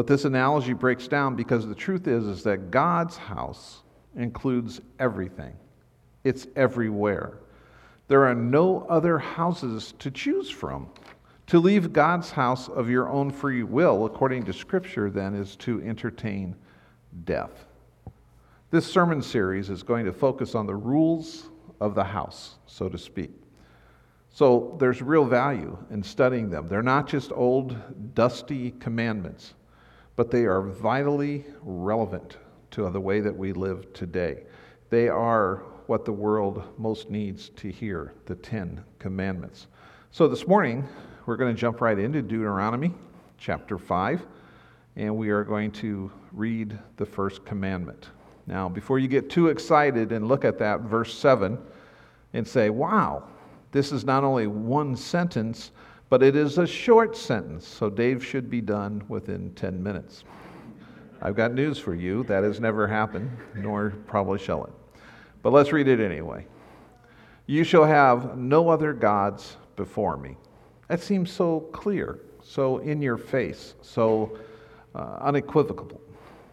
But 0.00 0.06
this 0.06 0.24
analogy 0.24 0.72
breaks 0.72 1.06
down 1.08 1.36
because 1.36 1.68
the 1.68 1.74
truth 1.74 2.08
is, 2.08 2.24
is 2.26 2.42
that 2.44 2.70
God's 2.70 3.18
house 3.18 3.82
includes 4.16 4.80
everything. 4.98 5.52
It's 6.24 6.46
everywhere. 6.56 7.34
There 8.08 8.24
are 8.24 8.34
no 8.34 8.86
other 8.88 9.18
houses 9.18 9.92
to 9.98 10.10
choose 10.10 10.48
from. 10.48 10.88
To 11.48 11.58
leave 11.58 11.92
God's 11.92 12.30
house 12.30 12.66
of 12.66 12.88
your 12.88 13.10
own 13.10 13.30
free 13.30 13.62
will, 13.62 14.06
according 14.06 14.44
to 14.44 14.54
Scripture, 14.54 15.10
then, 15.10 15.34
is 15.34 15.54
to 15.56 15.82
entertain 15.82 16.56
death. 17.24 17.66
This 18.70 18.86
sermon 18.86 19.20
series 19.20 19.68
is 19.68 19.82
going 19.82 20.06
to 20.06 20.14
focus 20.14 20.54
on 20.54 20.66
the 20.66 20.76
rules 20.76 21.50
of 21.78 21.94
the 21.94 22.04
house, 22.04 22.54
so 22.64 22.88
to 22.88 22.96
speak. 22.96 23.32
So 24.30 24.78
there's 24.80 25.02
real 25.02 25.26
value 25.26 25.76
in 25.90 26.02
studying 26.02 26.48
them. 26.48 26.68
They're 26.68 26.82
not 26.82 27.06
just 27.06 27.32
old, 27.32 27.76
dusty 28.14 28.70
commandments, 28.70 29.52
but 30.20 30.30
they 30.30 30.44
are 30.44 30.60
vitally 30.60 31.46
relevant 31.62 32.36
to 32.70 32.90
the 32.90 33.00
way 33.00 33.20
that 33.20 33.34
we 33.34 33.54
live 33.54 33.90
today. 33.94 34.42
They 34.90 35.08
are 35.08 35.62
what 35.86 36.04
the 36.04 36.12
world 36.12 36.62
most 36.76 37.08
needs 37.08 37.48
to 37.56 37.70
hear 37.70 38.12
the 38.26 38.34
Ten 38.34 38.84
Commandments. 38.98 39.68
So 40.10 40.28
this 40.28 40.46
morning, 40.46 40.86
we're 41.24 41.38
going 41.38 41.54
to 41.54 41.58
jump 41.58 41.80
right 41.80 41.98
into 41.98 42.20
Deuteronomy 42.20 42.92
chapter 43.38 43.78
5, 43.78 44.26
and 44.96 45.16
we 45.16 45.30
are 45.30 45.42
going 45.42 45.72
to 45.72 46.12
read 46.32 46.78
the 46.98 47.06
first 47.06 47.46
commandment. 47.46 48.10
Now, 48.46 48.68
before 48.68 48.98
you 48.98 49.08
get 49.08 49.30
too 49.30 49.48
excited 49.48 50.12
and 50.12 50.28
look 50.28 50.44
at 50.44 50.58
that 50.58 50.80
verse 50.82 51.16
7 51.16 51.56
and 52.34 52.46
say, 52.46 52.68
wow, 52.68 53.26
this 53.72 53.90
is 53.90 54.04
not 54.04 54.22
only 54.22 54.48
one 54.48 54.96
sentence, 54.96 55.70
but 56.10 56.22
it 56.22 56.36
is 56.36 56.58
a 56.58 56.66
short 56.66 57.16
sentence, 57.16 57.66
so 57.66 57.88
Dave 57.88 58.24
should 58.24 58.50
be 58.50 58.60
done 58.60 59.02
within 59.08 59.52
10 59.54 59.82
minutes. 59.82 60.24
I've 61.22 61.36
got 61.36 61.54
news 61.54 61.78
for 61.78 61.94
you. 61.94 62.24
That 62.24 62.42
has 62.42 62.60
never 62.60 62.86
happened, 62.86 63.30
nor 63.54 63.90
probably 64.06 64.38
shall 64.38 64.64
it. 64.64 64.72
But 65.42 65.52
let's 65.52 65.72
read 65.72 65.86
it 65.86 66.00
anyway. 66.00 66.46
You 67.46 67.64
shall 67.64 67.84
have 67.84 68.36
no 68.36 68.68
other 68.68 68.92
gods 68.92 69.56
before 69.76 70.16
me. 70.16 70.36
That 70.88 71.00
seems 71.00 71.30
so 71.30 71.60
clear, 71.72 72.18
so 72.42 72.78
in 72.78 73.00
your 73.00 73.16
face, 73.16 73.74
so 73.80 74.36
uh, 74.94 75.18
unequivocal. 75.20 76.00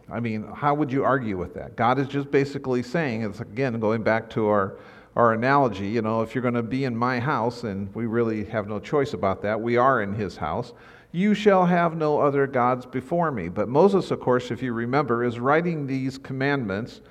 I 0.10 0.20
mean, 0.20 0.48
how 0.54 0.74
would 0.76 0.92
you 0.92 1.04
argue 1.04 1.38
with 1.38 1.54
that? 1.56 1.76
God 1.76 1.98
is 1.98 2.08
just 2.08 2.30
basically 2.30 2.84
saying, 2.84 3.24
it's 3.24 3.40
again 3.40 3.80
going 3.80 4.04
back 4.04 4.30
to 4.32 4.48
our, 4.48 4.78
our 5.18 5.34
analogy, 5.34 5.88
you 5.88 6.04
know, 6.04 6.22
if 6.22 6.36
you're 6.36 6.44
going 6.44 6.54
to 6.54 6.62
be 6.62 6.86
in 6.86 6.96
my 6.96 7.20
house, 7.20 7.64
and 7.64 7.94
we 7.96 8.06
really 8.06 8.46
have 8.46 8.68
no 8.68 8.80
choice 8.80 9.14
about 9.14 9.42
that, 9.42 9.60
we 9.60 9.76
are 9.76 10.04
in 10.04 10.14
his 10.14 10.38
house, 10.38 10.74
you 11.12 11.34
shall 11.34 11.66
have 11.66 11.98
no 11.98 12.20
other 12.20 12.46
gods 12.46 12.86
before 12.86 13.32
me. 13.32 13.50
But 13.50 13.68
Moses, 13.68 14.12
of 14.12 14.20
course, 14.20 14.52
if 14.52 14.62
you 14.62 14.74
remember, 14.74 15.24
is 15.24 15.40
writing 15.40 15.88
these 15.88 16.20
commandments 16.20 17.02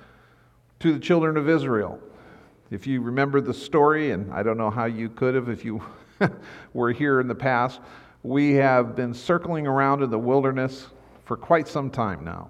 to 0.79 0.93
the 0.93 0.99
children 0.99 1.35
of 1.35 1.49
Israel. 1.49 1.99
If 2.71 2.87
you 2.87 3.01
remember 3.01 3.41
the 3.41 3.53
story, 3.53 4.11
and 4.11 4.31
I 4.31 4.41
don't 4.41 4.57
know 4.57 4.69
how 4.69 4.85
you 4.85 5.09
could 5.09 5.35
have 5.35 5.49
if 5.49 5.65
you 5.65 5.83
were 6.73 6.93
here 6.93 7.19
in 7.19 7.27
the 7.27 7.35
past, 7.35 7.81
we 8.23 8.53
have 8.53 8.95
been 8.95 9.13
circling 9.13 9.67
around 9.67 10.01
in 10.01 10.09
the 10.09 10.19
wilderness 10.19 10.87
for 11.25 11.35
quite 11.35 11.67
some 11.67 11.89
time 11.89 12.23
now. 12.23 12.47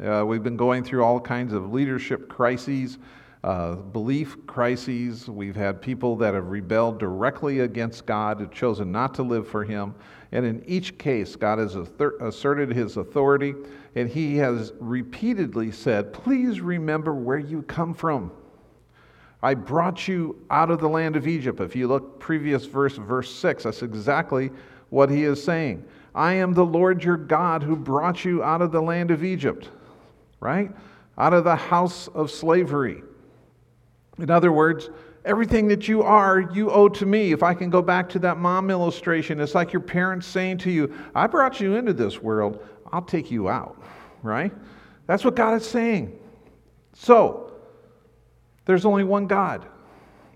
Uh, 0.00 0.24
we've 0.24 0.44
been 0.44 0.56
going 0.56 0.84
through 0.84 1.02
all 1.02 1.18
kinds 1.18 1.52
of 1.52 1.72
leadership 1.72 2.28
crises, 2.28 2.98
uh, 3.44 3.74
belief 3.74 4.36
crises. 4.46 5.28
We've 5.28 5.56
had 5.56 5.82
people 5.82 6.16
that 6.16 6.34
have 6.34 6.48
rebelled 6.48 6.98
directly 6.98 7.60
against 7.60 8.06
God, 8.06 8.40
have 8.40 8.50
chosen 8.50 8.92
not 8.92 9.14
to 9.14 9.22
live 9.22 9.48
for 9.48 9.64
Him. 9.64 9.94
And 10.30 10.46
in 10.46 10.62
each 10.66 10.96
case, 10.98 11.36
God 11.36 11.58
has 11.58 11.76
asserted 12.20 12.72
His 12.72 12.96
authority, 12.96 13.54
and 13.96 14.08
He 14.08 14.36
has 14.36 14.72
repeatedly 14.78 15.72
said, 15.72 16.12
Please 16.12 16.60
remember 16.60 17.14
where 17.14 17.38
you 17.38 17.62
come 17.62 17.94
from. 17.94 18.30
I 19.42 19.54
brought 19.54 20.06
you 20.06 20.36
out 20.50 20.70
of 20.70 20.78
the 20.78 20.88
land 20.88 21.16
of 21.16 21.26
Egypt. 21.26 21.60
If 21.60 21.74
you 21.74 21.88
look 21.88 22.20
previous 22.20 22.64
verse, 22.64 22.96
verse 22.96 23.34
6, 23.34 23.64
that's 23.64 23.82
exactly 23.82 24.50
what 24.90 25.10
he 25.10 25.24
is 25.24 25.42
saying. 25.42 25.84
I 26.14 26.34
am 26.34 26.52
the 26.52 26.64
Lord 26.64 27.02
your 27.02 27.16
God 27.16 27.62
who 27.62 27.74
brought 27.74 28.24
you 28.24 28.42
out 28.44 28.62
of 28.62 28.70
the 28.70 28.80
land 28.80 29.10
of 29.10 29.24
Egypt, 29.24 29.68
right? 30.38 30.70
Out 31.18 31.32
of 31.32 31.42
the 31.42 31.56
house 31.56 32.08
of 32.08 32.30
slavery. 32.30 33.02
In 34.22 34.30
other 34.30 34.52
words, 34.52 34.88
everything 35.24 35.66
that 35.66 35.88
you 35.88 36.02
are, 36.02 36.40
you 36.40 36.70
owe 36.70 36.88
to 36.88 37.04
me. 37.04 37.32
If 37.32 37.42
I 37.42 37.54
can 37.54 37.70
go 37.70 37.82
back 37.82 38.08
to 38.10 38.20
that 38.20 38.38
mom 38.38 38.70
illustration, 38.70 39.40
it's 39.40 39.54
like 39.54 39.72
your 39.72 39.82
parents 39.82 40.28
saying 40.28 40.58
to 40.58 40.70
you, 40.70 40.94
I 41.12 41.26
brought 41.26 41.60
you 41.60 41.74
into 41.74 41.92
this 41.92 42.22
world, 42.22 42.64
I'll 42.92 43.02
take 43.02 43.32
you 43.32 43.48
out, 43.48 43.82
right? 44.22 44.52
That's 45.08 45.24
what 45.24 45.34
God 45.34 45.54
is 45.54 45.66
saying. 45.66 46.16
So, 46.92 47.52
there's 48.64 48.84
only 48.84 49.02
one 49.02 49.26
God. 49.26 49.66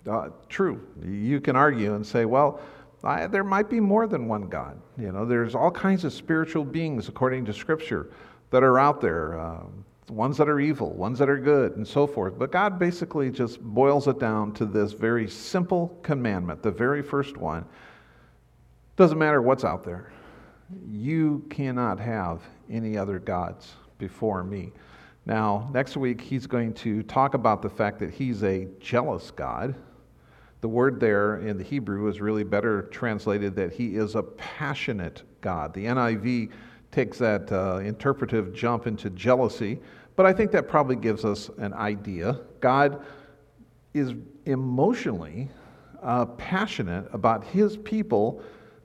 Uh, 0.05 0.31
true. 0.49 0.85
You 1.05 1.41
can 1.41 1.55
argue 1.55 1.95
and 1.95 2.05
say, 2.05 2.25
well, 2.25 2.61
I, 3.05 3.29
there 3.29 3.45
might 3.45 3.71
be 3.71 3.79
more 3.79 4.09
than 4.09 4.27
one 4.27 4.49
God. 4.49 4.81
You 4.99 5.13
know, 5.13 5.25
there's 5.25 5.55
all 5.55 5.71
kinds 5.71 6.05
of 6.05 6.13
spiritual 6.13 6.65
beings, 6.65 7.09
according 7.09 7.45
to 7.45 7.53
Scripture, 7.53 8.11
that 8.51 8.65
are 8.65 8.81
out 8.81 9.01
there. 9.01 9.39
Uh, 9.39 9.61
ones 10.09 10.37
that 10.37 10.49
are 10.49 10.61
evil, 10.61 10.93
ones 10.93 11.19
that 11.19 11.29
are 11.29 11.39
good, 11.39 11.77
and 11.77 11.87
so 11.87 12.07
forth. 12.07 12.39
But 12.39 12.53
God 12.53 12.79
basically 12.79 13.31
just 13.31 13.61
boils 13.61 14.07
it 14.07 14.19
down 14.19 14.53
to 14.55 14.65
this 14.65 14.93
very 14.93 15.29
simple 15.29 15.99
commandment, 16.03 16.63
the 16.63 16.71
very 16.71 17.03
first 17.03 17.37
one. 17.37 17.65
Doesn't 18.97 19.19
matter 19.19 19.43
what's 19.43 19.65
out 19.65 19.85
there. 19.85 20.13
You 20.89 21.45
cannot 21.51 22.01
have 22.01 22.43
any 22.71 22.97
other 22.97 23.19
gods 23.19 23.73
before 23.99 24.43
me. 24.43 24.73
Now, 25.27 25.69
next 25.73 25.97
week, 25.97 26.21
he's 26.21 26.47
going 26.47 26.73
to 26.75 27.03
talk 27.03 27.35
about 27.35 27.61
the 27.61 27.69
fact 27.69 27.99
that 27.99 28.11
he's 28.11 28.45
a 28.45 28.69
jealous 28.81 29.31
God. 29.33 29.75
The 30.61 30.69
word 30.69 31.01
there 31.01 31.39
in 31.39 31.59
the 31.59 31.65
Hebrew 31.65 32.09
is 32.09 32.21
really 32.21 32.45
better 32.45 32.83
translated 32.83 33.55
that 33.57 33.73
he 33.73 33.97
is 33.97 34.15
a 34.15 34.23
passionate 34.23 35.23
God. 35.41 35.75
The 35.75 35.85
NIV 35.87 36.51
takes 36.91 37.19
that 37.19 37.51
uh, 37.53 37.79
interpretive 37.79 38.53
jump 38.55 38.87
into 38.87 39.11
jealousy, 39.11 39.79
but 40.17 40.27
I 40.27 40.33
think 40.33 40.51
that 40.53 40.69
probably 40.69 40.97
gives 40.97 41.25
us 41.25 41.51
an 41.59 41.75
idea. 41.75 42.41
God 42.61 43.05
is 43.93 44.15
emotionally 44.47 45.49
uh, 46.03 46.27
passionate 46.27 47.09
about 47.13 47.45
his 47.45 47.77
people 47.77 48.43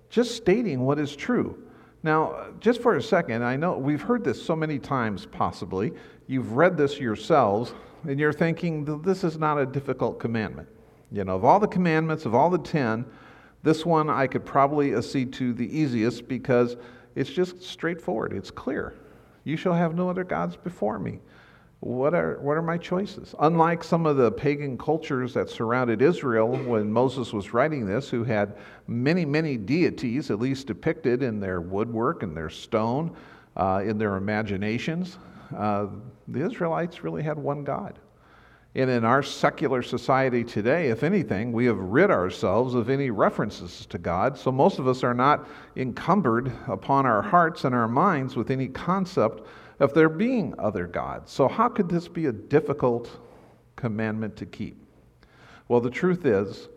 just 0.10 0.36
stating 0.36 0.82
what 0.82 1.00
is 1.00 1.16
true. 1.16 1.64
Now, 2.04 2.48
just 2.60 2.82
for 2.82 2.96
a 2.96 3.02
second, 3.02 3.44
I 3.44 3.56
know 3.56 3.78
we've 3.78 4.02
heard 4.02 4.24
this 4.24 4.42
so 4.42 4.56
many 4.56 4.80
times, 4.80 5.26
possibly. 5.26 5.94
You've 6.28 6.54
read 6.54 6.76
this 6.76 7.00
yourselves, 7.00 7.74
and 8.08 8.20
you're 8.20 8.34
thinking, 8.34 9.02
this 9.04 9.24
is 9.24 9.38
not 9.38 9.60
a 9.60 9.66
difficult 9.66 10.20
commandment. 10.20 10.68
You 11.12 11.24
know, 11.24 11.36
of 11.36 11.46
all 11.46 11.60
the 11.60 11.68
commandments, 11.68 12.26
of 12.26 12.34
all 12.34 12.50
the 12.50 12.58
ten, 12.58 13.06
this 13.64 13.86
one 13.86 14.10
I 14.10 14.28
could 14.28 14.46
probably 14.46 14.96
accede 14.96 15.32
to 15.34 15.54
the 15.54 15.78
easiest 15.78 16.28
because 16.28 16.78
it's 17.16 17.30
just 17.30 17.62
straightforward, 17.62 18.34
it's 18.34 18.52
clear. 18.52 18.96
You 19.44 19.58
shall 19.58 19.74
have 19.74 19.96
no 19.96 20.10
other 20.10 20.24
gods 20.24 20.56
before 20.56 21.00
me. 21.00 21.20
What 21.82 22.14
are, 22.14 22.38
what 22.42 22.58
are 22.58 22.62
my 22.62 22.78
choices? 22.78 23.34
Unlike 23.40 23.84
some 23.84 24.06
of 24.06 24.16
the 24.16 24.32
pagan 24.32 24.78
cultures 24.78 25.34
that 25.34 25.50
surrounded 25.50 26.04
Israel 26.04 26.56
when 26.56 26.92
Moses 26.94 27.34
was 27.34 27.54
writing 27.54 27.88
this, 27.88 28.08
who 28.08 28.24
had 28.24 28.56
many, 28.86 29.26
many 29.26 29.58
deities, 29.58 30.30
at 30.30 30.40
least 30.40 30.68
depicted 30.68 31.24
in 31.24 31.40
their 31.40 31.60
woodwork 31.60 32.22
and 32.22 32.38
their 32.38 32.52
stone, 32.52 33.16
uh, 33.58 33.82
in 33.84 33.98
their 33.98 34.16
imaginations, 34.18 35.18
uh, 35.58 35.88
the 36.28 36.46
Israelites 36.46 37.04
really 37.04 37.24
had 37.24 37.38
one 37.38 37.64
God. 37.64 37.98
And 38.74 38.90
in 38.90 39.04
our 39.04 39.22
secular 39.22 39.82
society 39.82 40.46
today, 40.46 40.90
if 40.90 41.04
anything, 41.04 41.52
we 41.52 41.66
have 41.66 41.78
rid 41.78 42.10
ourselves 42.10 42.74
of 42.74 42.90
any 42.90 43.10
references 43.10 43.86
to 43.88 43.98
God. 43.98 44.38
So 44.38 44.50
most 44.50 44.80
of 44.80 44.88
us 44.88 45.04
are 45.04 45.14
not 45.14 45.48
encumbered 45.76 46.54
upon 46.68 47.06
our 47.06 47.22
hearts 47.22 47.66
and 47.66 47.76
our 47.76 47.90
minds 47.90 48.38
with 48.38 48.50
any 48.50 48.70
concept 48.70 49.46
of 49.82 49.94
there 49.94 50.08
being 50.08 50.54
other 50.58 50.88
gods. 50.88 51.32
So, 51.32 51.48
how 51.48 51.68
could 51.68 51.90
this 51.90 52.08
be 52.08 52.28
a 52.28 52.32
difficult 52.32 53.10
commandment 53.76 54.38
to 54.38 54.46
keep? 54.46 54.78
Well, 55.68 55.82
the 55.82 55.90
truth 55.90 56.26
is, 56.26 56.70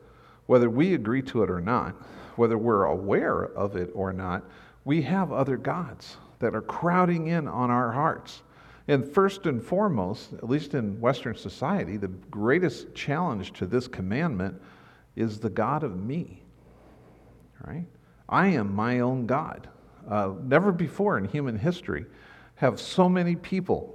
whether 0.47 0.71
we 0.71 0.95
agree 0.95 1.23
to 1.23 1.43
it 1.43 1.51
or 1.51 1.61
not, 1.61 1.95
whether 2.37 2.59
we're 2.59 2.85
aware 2.85 3.45
of 3.45 3.77
it 3.77 3.91
or 3.95 4.13
not, 4.13 4.43
we 4.85 5.03
have 5.03 5.33
other 5.33 5.57
gods 5.57 6.17
that 6.41 6.55
are 6.55 6.63
crowding 6.63 7.29
in 7.29 7.47
on 7.47 7.71
our 7.71 7.93
hearts. 7.93 8.43
And 8.87 9.07
first 9.07 9.47
and 9.47 9.65
foremost, 9.65 10.35
at 10.35 10.49
least 10.49 10.75
in 10.75 11.01
Western 11.01 11.37
society, 11.37 11.97
the 11.97 12.09
greatest 12.09 12.95
challenge 12.95 13.53
to 13.55 13.67
this 13.67 13.89
commandment 13.89 14.61
is 15.17 15.41
the 15.41 15.51
God 15.51 15.83
of 15.83 15.97
me. 15.97 16.43
Right? 17.67 17.87
I 18.29 18.49
am 18.49 18.75
my 18.75 19.01
own 19.01 19.27
God. 19.27 19.69
Uh, 20.09 20.33
never 20.43 20.71
before 20.71 21.17
in 21.17 21.25
human 21.25 21.59
history 21.59 22.05
have 22.57 22.79
so 22.79 23.09
many 23.09 23.37
people 23.37 23.95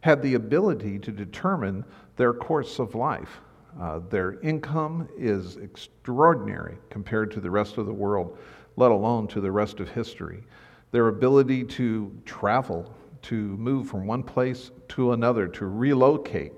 had 0.00 0.22
the 0.22 0.34
ability 0.34 0.98
to 0.98 1.12
determine 1.12 1.84
their 2.16 2.32
course 2.32 2.78
of 2.78 2.94
life. 2.94 3.40
Uh, 3.80 4.00
their 4.10 4.40
income 4.40 5.08
is 5.16 5.56
extraordinary 5.56 6.76
compared 6.88 7.30
to 7.30 7.40
the 7.40 7.50
rest 7.50 7.78
of 7.78 7.86
the 7.86 7.92
world, 7.92 8.36
let 8.76 8.90
alone 8.90 9.28
to 9.28 9.40
the 9.40 9.50
rest 9.50 9.78
of 9.78 9.88
history. 9.90 10.42
Their 10.90 11.08
ability 11.08 11.64
to 11.64 12.12
travel, 12.24 12.92
to 13.22 13.34
move 13.34 13.88
from 13.88 14.06
one 14.06 14.22
place 14.22 14.70
to 14.88 15.12
another, 15.12 15.46
to 15.48 15.66
relocate, 15.66 16.52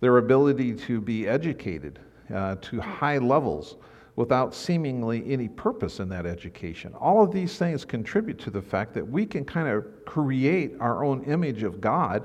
their 0.00 0.18
ability 0.18 0.74
to 0.74 1.00
be 1.00 1.28
educated 1.28 2.00
uh, 2.34 2.56
to 2.60 2.80
high 2.80 3.18
levels 3.18 3.76
without 4.16 4.54
seemingly 4.54 5.24
any 5.32 5.48
purpose 5.48 6.00
in 6.00 6.08
that 6.08 6.26
education. 6.26 6.92
All 6.94 7.22
of 7.22 7.32
these 7.32 7.56
things 7.56 7.84
contribute 7.84 8.38
to 8.40 8.50
the 8.50 8.60
fact 8.60 8.92
that 8.94 9.06
we 9.06 9.24
can 9.24 9.44
kind 9.44 9.68
of 9.68 9.86
create 10.04 10.74
our 10.80 11.04
own 11.04 11.24
image 11.24 11.62
of 11.62 11.80
God 11.80 12.22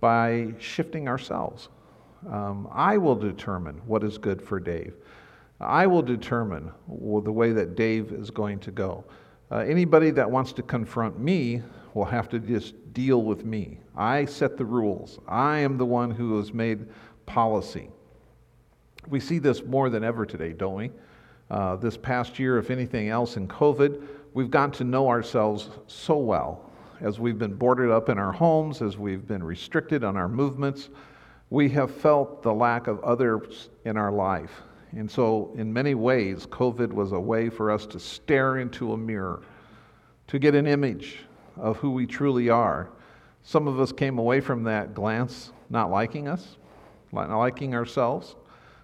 by 0.00 0.54
shifting 0.58 1.08
ourselves. 1.08 1.68
Um, 2.30 2.68
I 2.72 2.96
will 2.96 3.14
determine 3.14 3.80
what 3.86 4.02
is 4.02 4.18
good 4.18 4.40
for 4.40 4.58
Dave. 4.58 4.94
I 5.60 5.86
will 5.86 6.02
determine 6.02 6.70
the 6.88 7.32
way 7.32 7.52
that 7.52 7.76
Dave 7.76 8.12
is 8.12 8.30
going 8.30 8.58
to 8.60 8.70
go. 8.70 9.04
Uh, 9.50 9.58
anybody 9.58 10.10
that 10.10 10.30
wants 10.30 10.52
to 10.54 10.62
confront 10.62 11.18
me 11.18 11.62
will 11.96 12.04
have 12.04 12.28
to 12.28 12.38
just 12.38 12.74
deal 12.92 13.22
with 13.22 13.46
me. 13.46 13.78
I 13.96 14.26
set 14.26 14.58
the 14.58 14.64
rules. 14.66 15.18
I 15.26 15.58
am 15.60 15.78
the 15.78 15.86
one 15.86 16.10
who 16.10 16.36
has 16.36 16.52
made 16.52 16.86
policy. 17.24 17.88
We 19.08 19.18
see 19.18 19.38
this 19.38 19.64
more 19.64 19.88
than 19.88 20.04
ever 20.04 20.26
today, 20.26 20.52
don't 20.52 20.74
we? 20.74 20.90
Uh, 21.50 21.76
this 21.76 21.96
past 21.96 22.38
year, 22.38 22.58
if 22.58 22.70
anything 22.70 23.08
else, 23.08 23.38
in 23.38 23.48
COVID, 23.48 24.06
we've 24.34 24.50
gotten 24.50 24.72
to 24.72 24.84
know 24.84 25.08
ourselves 25.08 25.70
so 25.86 26.18
well. 26.18 26.70
As 27.00 27.18
we've 27.18 27.38
been 27.38 27.54
boarded 27.54 27.90
up 27.90 28.10
in 28.10 28.18
our 28.18 28.32
homes, 28.32 28.82
as 28.82 28.98
we've 28.98 29.26
been 29.26 29.42
restricted 29.42 30.04
on 30.04 30.18
our 30.18 30.28
movements, 30.28 30.90
we 31.48 31.68
have 31.70 31.90
felt 31.90 32.42
the 32.42 32.52
lack 32.52 32.88
of 32.88 33.02
others 33.04 33.70
in 33.86 33.96
our 33.96 34.12
life. 34.12 34.62
And 34.92 35.10
so, 35.10 35.52
in 35.56 35.72
many 35.72 35.94
ways, 35.94 36.46
COVID 36.46 36.92
was 36.92 37.12
a 37.12 37.20
way 37.20 37.48
for 37.48 37.70
us 37.70 37.86
to 37.86 37.98
stare 37.98 38.58
into 38.58 38.92
a 38.92 38.98
mirror, 38.98 39.42
to 40.26 40.38
get 40.38 40.54
an 40.54 40.66
image 40.66 41.25
of 41.56 41.76
who 41.78 41.90
we 41.90 42.06
truly 42.06 42.48
are. 42.48 42.90
Some 43.42 43.68
of 43.68 43.78
us 43.80 43.92
came 43.92 44.18
away 44.18 44.40
from 44.40 44.64
that 44.64 44.94
glance 44.94 45.52
not 45.70 45.90
liking 45.90 46.28
us, 46.28 46.56
not 47.12 47.30
liking 47.30 47.74
ourselves. 47.74 48.36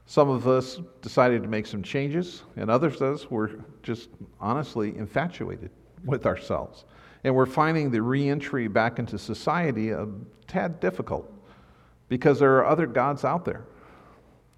Some 0.07 0.29
of 0.29 0.49
us 0.49 0.81
decided 1.01 1.43
to 1.43 1.49
make 1.49 1.67
some 1.67 1.83
changes, 1.83 2.43
and 2.57 2.71
others 2.71 3.01
of 3.01 3.15
us 3.15 3.31
were 3.31 3.53
just 3.83 4.09
honestly 4.41 4.97
infatuated 4.97 5.71
with 6.05 6.27
ourselves. 6.27 6.85
And 7.25 7.35
we're 7.35 7.47
finding 7.47 7.91
the 7.91 8.03
reentry 8.03 8.67
back 8.67 8.99
into 8.99 9.19
society 9.19 9.91
a 9.91 10.09
tad 10.49 10.81
difficult 10.81 11.33
because 12.09 12.39
there 12.41 12.57
are 12.57 12.67
other 12.67 12.87
gods 12.87 13.25
out 13.25 13.45
there. 13.45 13.65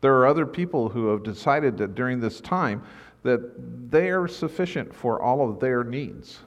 There 0.01 0.15
are 0.17 0.27
other 0.27 0.47
people 0.47 0.89
who 0.89 1.09
have 1.09 1.23
decided 1.23 1.77
that 1.79 1.95
during 1.95 2.21
this 2.21 2.41
time 2.41 2.83
that 3.23 3.91
they 3.91 4.11
are 4.11 4.29
sufficient 4.29 4.95
for 4.95 5.21
all 5.21 5.49
of 5.49 5.61
their 5.61 5.85
needs. 5.85 6.41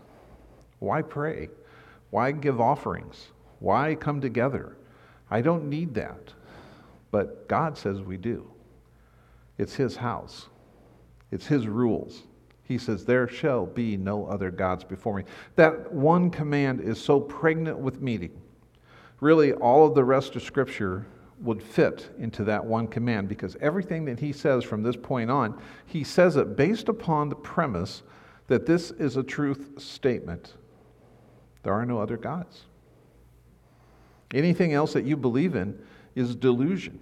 Why 0.80 1.02
pray? 1.02 1.50
Why 2.10 2.32
give 2.32 2.62
offerings? 2.62 3.28
Why 3.60 3.96
come 3.96 4.22
together? 4.22 4.78
I 5.30 5.42
don't 5.42 5.70
need 5.70 5.94
that. 5.96 6.34
But 7.12 7.48
God 7.48 7.78
says 7.78 8.02
we 8.02 8.18
do. 8.18 8.50
It's 9.58 9.76
His 9.76 9.96
house, 9.98 10.48
it's 11.32 11.48
His 11.48 11.68
rules. 11.68 12.24
He 12.64 12.78
says, 12.78 13.06
There 13.06 13.30
shall 13.30 13.66
be 13.66 13.96
no 13.96 14.26
other 14.26 14.52
gods 14.52 14.84
before 14.84 15.16
me. 15.16 15.24
That 15.56 15.92
one 15.94 16.30
command 16.30 16.82
is 16.82 17.02
so 17.02 17.20
pregnant 17.20 17.78
with 17.78 18.02
meaning. 18.02 18.42
Really, 19.22 19.54
all 19.54 19.88
of 19.88 19.96
the 19.96 20.04
rest 20.04 20.36
of 20.36 20.44
Scripture 20.44 21.08
would 21.40 21.64
fit 21.64 22.10
into 22.20 22.44
that 22.44 22.64
one 22.64 22.88
command 22.88 23.30
because 23.30 23.56
everything 23.62 24.06
that 24.06 24.20
he 24.20 24.34
says 24.34 24.64
from 24.64 24.84
this 24.84 24.96
point 24.96 25.30
on, 25.30 25.60
he 25.86 26.04
says 26.04 26.36
it 26.36 26.56
based 26.56 26.90
upon 26.90 27.30
the 27.30 27.36
premise 27.36 28.04
that 28.48 28.66
this 28.66 28.92
is 28.92 29.18
a 29.18 29.24
truth 29.24 29.72
statement. 29.78 30.56
There 31.68 31.74
are 31.74 31.86
no 31.86 32.00
other 32.00 32.16
gods. 32.16 32.62
Anything 34.34 34.72
else 34.72 34.94
that 34.94 35.04
you 35.04 35.18
believe 35.18 35.54
in 35.58 35.78
is 36.16 36.34
delusion. 36.34 36.98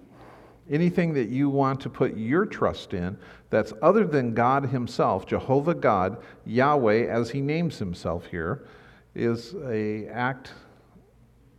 Anything 0.68 1.14
that 1.14 1.28
you 1.28 1.48
want 1.48 1.80
to 1.82 1.88
put 1.88 2.16
your 2.16 2.44
trust 2.44 2.92
in 2.92 3.16
that's 3.48 3.72
other 3.80 4.04
than 4.04 4.34
God 4.34 4.66
Himself, 4.66 5.24
Jehovah 5.24 5.76
God, 5.76 6.20
Yahweh, 6.46 7.06
as 7.06 7.30
He 7.30 7.40
names 7.40 7.78
Himself 7.78 8.26
here, 8.26 8.66
is 9.14 9.54
a 9.66 10.08
act 10.08 10.52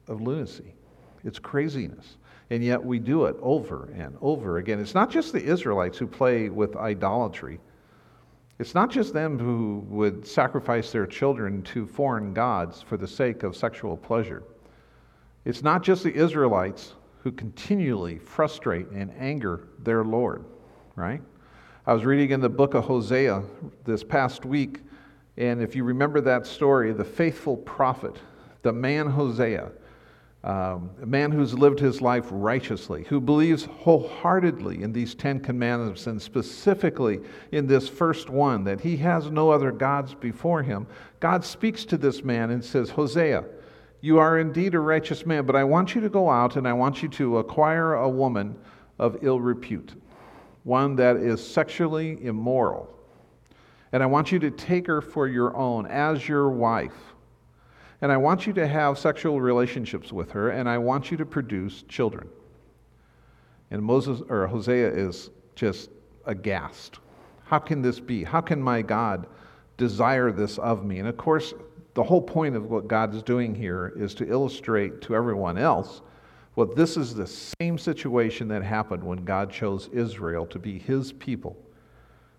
of 0.10 0.20
lunacy. 0.20 0.76
It's 1.24 1.40
craziness. 1.40 2.18
And 2.50 2.62
yet 2.62 2.84
we 2.84 3.00
do 3.00 3.24
it 3.24 3.38
over 3.42 3.90
and 3.96 4.18
over 4.20 4.58
again. 4.58 4.82
It's 4.82 4.94
not 4.94 5.10
just 5.10 5.32
the 5.32 5.42
Israelites 5.42 5.98
who 5.98 6.08
play 6.08 6.50
with 6.50 6.76
idolatry. 6.76 7.62
It's 8.60 8.74
not 8.74 8.90
just 8.90 9.14
them 9.14 9.38
who 9.38 9.86
would 9.88 10.26
sacrifice 10.26 10.92
their 10.92 11.06
children 11.06 11.62
to 11.64 11.86
foreign 11.86 12.34
gods 12.34 12.82
for 12.82 12.98
the 12.98 13.08
sake 13.08 13.44
of 13.44 13.56
sexual 13.56 13.96
pleasure. 13.96 14.44
It's 15.46 15.62
not 15.62 15.84
just 15.84 16.04
the 16.04 16.14
Israelites 16.14 16.96
who 17.22 17.32
continually 17.32 18.18
frustrate 18.18 18.88
and 18.90 19.12
anger 19.20 19.68
their 19.80 20.04
Lord, 20.04 20.44
right? 20.96 21.22
I 21.86 21.94
was 21.94 22.04
reading 22.04 22.32
in 22.32 22.42
the 22.42 22.50
book 22.50 22.74
of 22.74 22.86
Hosea 22.86 23.44
this 23.86 24.04
past 24.04 24.44
week, 24.44 24.82
and 25.38 25.62
if 25.62 25.76
you 25.76 25.84
remember 25.84 26.20
that 26.22 26.48
story, 26.48 26.92
the 26.94 27.04
faithful 27.04 27.58
prophet, 27.58 28.18
the 28.64 28.74
man 28.74 29.08
Hosea, 29.08 29.72
um, 30.48 30.92
a 31.02 31.06
man 31.06 31.30
who's 31.30 31.54
lived 31.54 31.78
his 31.78 32.02
life 32.02 32.26
righteously, 32.32 33.04
who 33.10 33.20
believes 33.20 33.66
wholeheartedly 33.66 34.82
in 34.82 34.94
these 34.94 35.14
Ten 35.14 35.42
Commandments, 35.42 36.08
and 36.08 36.22
specifically 36.22 37.20
in 37.52 37.68
this 37.68 37.90
first 37.90 38.30
one, 38.30 38.64
that 38.64 38.80
he 38.80 38.96
has 38.96 39.30
no 39.30 39.50
other 39.52 39.74
gods 39.74 40.14
before 40.14 40.64
him, 40.64 40.88
God 41.20 41.44
speaks 41.44 41.84
to 41.84 41.98
this 41.98 42.24
man 42.24 42.52
and 42.52 42.64
says, 42.64 42.90
Hosea, 42.90 43.44
you 44.00 44.20
are 44.20 44.40
indeed 44.40 44.74
a 44.74 44.80
righteous 44.80 45.26
man, 45.26 45.46
but 45.46 45.58
I 45.58 45.66
want 45.66 45.94
you 45.94 46.00
to 46.00 46.10
go 46.10 46.30
out 46.30 46.56
and 46.56 46.66
I 46.66 46.72
want 46.72 47.04
you 47.04 47.10
to 47.10 47.40
acquire 47.40 47.96
a 47.96 48.08
woman 48.10 48.58
of 49.00 49.18
ill 49.24 49.42
repute, 49.42 49.96
one 50.64 50.96
that 50.96 51.18
is 51.18 51.46
sexually 51.46 52.24
immoral. 52.24 52.90
And 53.92 54.02
I 54.02 54.06
want 54.06 54.32
you 54.32 54.40
to 54.40 54.52
take 54.52 54.88
her 54.88 55.02
for 55.02 55.28
your 55.28 55.58
own 55.58 55.88
as 55.88 56.26
your 56.26 56.50
wife 56.50 57.16
and 58.02 58.12
I 58.12 58.18
want 58.18 58.46
you 58.46 58.54
to 58.54 58.68
have 58.68 58.98
sexual 58.98 59.42
relationships 59.42 60.12
with 60.12 60.32
her, 60.32 60.50
and 60.50 60.70
I 60.70 60.78
want 60.78 61.12
you 61.12 61.18
to 61.18 61.26
produce 61.26 61.84
children. 61.84 62.30
And 63.72 63.82
Moses 63.82 64.22
or 64.30 64.48
Hosea 64.48 64.90
is 64.90 65.30
just 65.56 65.90
aghast. 66.26 67.00
How 67.46 67.60
can 67.60 67.82
this 67.82 68.00
be? 68.00 68.24
How 68.24 68.42
can 68.42 68.62
my 68.62 68.82
God 68.82 69.28
desire 69.78 70.32
this 70.32 70.58
of 70.58 70.86
me? 70.86 71.00
And 71.00 71.08
of 71.08 71.18
course, 71.18 71.54
the 71.94 72.04
whole 72.04 72.22
point 72.22 72.56
of 72.56 72.70
what 72.70 72.88
God 72.88 73.16
is 73.16 73.24
doing 73.24 73.56
here 73.56 73.94
is 73.98 74.14
to 74.16 74.30
illustrate 74.30 75.02
to 75.02 75.16
everyone 75.16 75.58
else 75.58 76.02
well, 76.58 76.66
this 76.66 76.98
is 76.98 77.14
the 77.14 77.28
same 77.28 77.78
situation 77.78 78.48
that 78.48 78.64
happened 78.64 79.04
when 79.04 79.24
God 79.24 79.52
chose 79.52 79.90
Israel 79.94 80.48
to 80.48 80.58
be 80.58 80.80
his 80.80 81.14
people. 81.14 81.56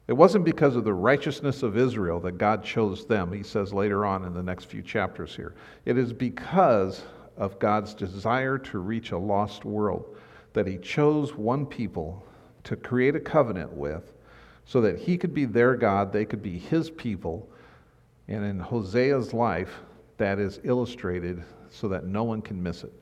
It 0.08 0.16
wasn't 0.16 0.46
because 0.46 0.74
of 0.74 0.84
the 0.84 0.94
righteousness 0.94 1.62
of 1.62 1.76
Israel 1.76 2.18
that 2.20 2.38
God 2.38 2.64
chose 2.64 3.06
them, 3.06 3.30
he 3.30 3.42
says 3.42 3.74
later 3.74 4.06
on 4.06 4.24
in 4.24 4.32
the 4.32 4.42
next 4.42 4.64
few 4.64 4.80
chapters 4.80 5.36
here. 5.36 5.54
It 5.84 5.98
is 5.98 6.14
because 6.14 7.02
of 7.36 7.58
God's 7.58 7.92
desire 7.94 8.56
to 8.58 8.78
reach 8.78 9.12
a 9.12 9.18
lost 9.18 9.66
world 9.66 10.16
that 10.54 10.66
he 10.66 10.78
chose 10.78 11.34
one 11.34 11.66
people 11.66 12.26
to 12.64 12.74
create 12.74 13.14
a 13.14 13.20
covenant 13.20 13.72
with 13.72 14.14
so 14.64 14.80
that 14.80 14.98
he 14.98 15.16
could 15.18 15.34
be 15.34 15.44
their 15.44 15.76
God, 15.76 16.12
they 16.12 16.24
could 16.24 16.42
be 16.42 16.58
his 16.58 16.90
people. 16.90 17.48
And 18.28 18.44
in 18.44 18.58
Hosea's 18.58 19.32
life, 19.32 19.80
that 20.16 20.38
is 20.38 20.60
illustrated 20.64 21.44
so 21.70 21.86
that 21.88 22.06
no 22.06 22.24
one 22.24 22.42
can 22.42 22.62
miss 22.62 22.82
it. 22.82 22.92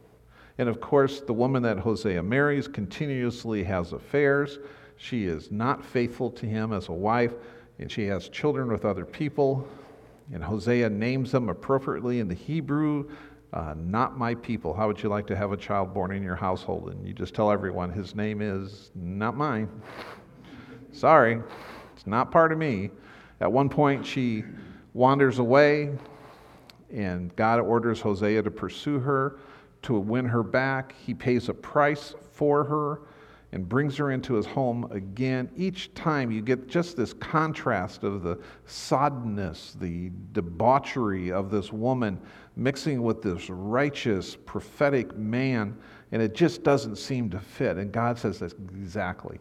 And 0.58 0.68
of 0.68 0.80
course, 0.80 1.20
the 1.20 1.32
woman 1.32 1.62
that 1.62 1.78
Hosea 1.78 2.22
marries 2.22 2.66
continuously 2.66 3.62
has 3.64 3.92
affairs. 3.92 4.58
She 4.96 5.26
is 5.26 5.50
not 5.50 5.84
faithful 5.84 6.30
to 6.32 6.46
him 6.46 6.72
as 6.72 6.88
a 6.88 6.92
wife, 6.92 7.34
and 7.78 7.90
she 7.90 8.06
has 8.06 8.28
children 8.28 8.70
with 8.72 8.84
other 8.84 9.04
people. 9.04 9.66
And 10.32 10.42
Hosea 10.42 10.90
names 10.90 11.32
them 11.32 11.48
appropriately 11.48 12.20
in 12.20 12.28
the 12.28 12.34
Hebrew, 12.34 13.08
uh, 13.52 13.74
not 13.76 14.18
my 14.18 14.34
people. 14.34 14.74
How 14.74 14.86
would 14.88 15.02
you 15.02 15.08
like 15.08 15.26
to 15.28 15.36
have 15.36 15.52
a 15.52 15.56
child 15.56 15.94
born 15.94 16.12
in 16.12 16.22
your 16.22 16.34
household? 16.34 16.90
And 16.90 17.06
you 17.06 17.12
just 17.12 17.34
tell 17.34 17.50
everyone 17.50 17.90
his 17.90 18.14
name 18.14 18.40
is 18.40 18.90
not 18.94 19.36
mine. 19.36 19.68
Sorry, 20.92 21.40
it's 21.94 22.06
not 22.06 22.32
part 22.32 22.50
of 22.50 22.58
me. 22.58 22.90
At 23.40 23.52
one 23.52 23.68
point, 23.68 24.04
she 24.04 24.44
wanders 24.94 25.38
away, 25.38 25.90
and 26.90 27.34
God 27.36 27.60
orders 27.60 28.00
Hosea 28.00 28.42
to 28.42 28.50
pursue 28.50 28.98
her, 28.98 29.38
to 29.82 29.94
win 29.98 30.24
her 30.24 30.42
back. 30.42 30.94
He 31.04 31.12
pays 31.12 31.50
a 31.50 31.54
price 31.54 32.14
for 32.32 32.64
her 32.64 33.00
and 33.52 33.68
brings 33.68 33.96
her 33.96 34.10
into 34.10 34.34
his 34.34 34.46
home 34.46 34.88
again. 34.90 35.48
Each 35.56 35.92
time 35.94 36.30
you 36.30 36.42
get 36.42 36.66
just 36.68 36.96
this 36.96 37.12
contrast 37.14 38.02
of 38.02 38.22
the 38.22 38.38
soddenness, 38.66 39.78
the 39.78 40.10
debauchery 40.32 41.32
of 41.32 41.50
this 41.50 41.72
woman 41.72 42.20
mixing 42.56 43.02
with 43.02 43.22
this 43.22 43.48
righteous, 43.48 44.36
prophetic 44.46 45.16
man, 45.16 45.76
and 46.12 46.20
it 46.20 46.34
just 46.34 46.62
doesn't 46.62 46.96
seem 46.96 47.30
to 47.30 47.38
fit. 47.38 47.76
And 47.76 47.92
God 47.92 48.18
says 48.18 48.38
that's 48.38 48.54
exactly. 48.54 49.38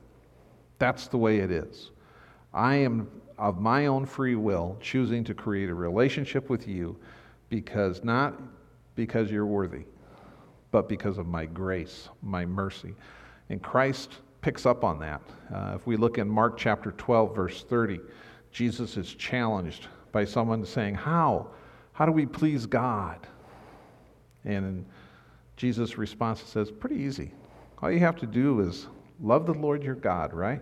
That's 0.78 1.08
the 1.08 1.18
way 1.18 1.40
it 1.40 1.52
is. 1.52 1.92
I 2.54 2.76
am 2.76 3.10
of 3.38 3.60
my 3.60 3.88
own 3.88 4.06
free 4.06 4.36
will 4.36 4.78
choosing 4.80 5.24
to 5.26 5.34
create 5.34 5.70
a 5.70 5.74
relationship 5.74 6.50
with 6.50 6.68
you 6.68 6.98
because 7.50 8.04
not 8.04 8.42
because 8.96 9.30
you're 9.30 9.46
worthy, 9.46 9.84
but 10.72 10.88
because 10.88 11.18
of 11.18 11.28
my 11.28 11.46
grace, 11.46 12.10
my 12.22 12.46
mercy. 12.46 12.96
And 13.50 13.62
Christ 13.62 14.12
picks 14.42 14.66
up 14.66 14.84
on 14.84 15.00
that. 15.00 15.22
Uh, 15.54 15.74
if 15.76 15.88
we 15.88 15.98
look 15.98 16.18
in 16.18 16.30
Mark 16.30 16.58
chapter 16.58 16.92
12, 16.92 17.36
verse 17.36 17.64
30, 17.64 18.00
Jesus 18.52 18.98
is 18.98 19.14
challenged 19.14 19.88
by 20.12 20.26
someone 20.26 20.66
saying, 20.66 20.96
How? 20.96 21.48
How 21.94 22.06
do 22.06 22.12
we 22.12 22.26
please 22.26 22.66
God? 22.66 23.26
And 24.44 24.86
Jesus' 25.58 25.98
response 25.98 26.42
says, 26.44 26.72
Pretty 26.72 26.98
easy. 26.98 27.32
All 27.82 27.92
you 27.92 28.00
have 28.00 28.16
to 28.18 28.26
do 28.26 28.62
is 28.62 28.88
love 29.20 29.46
the 29.46 29.54
Lord 29.54 29.84
your 29.84 29.96
God, 29.96 30.34
right? 30.34 30.62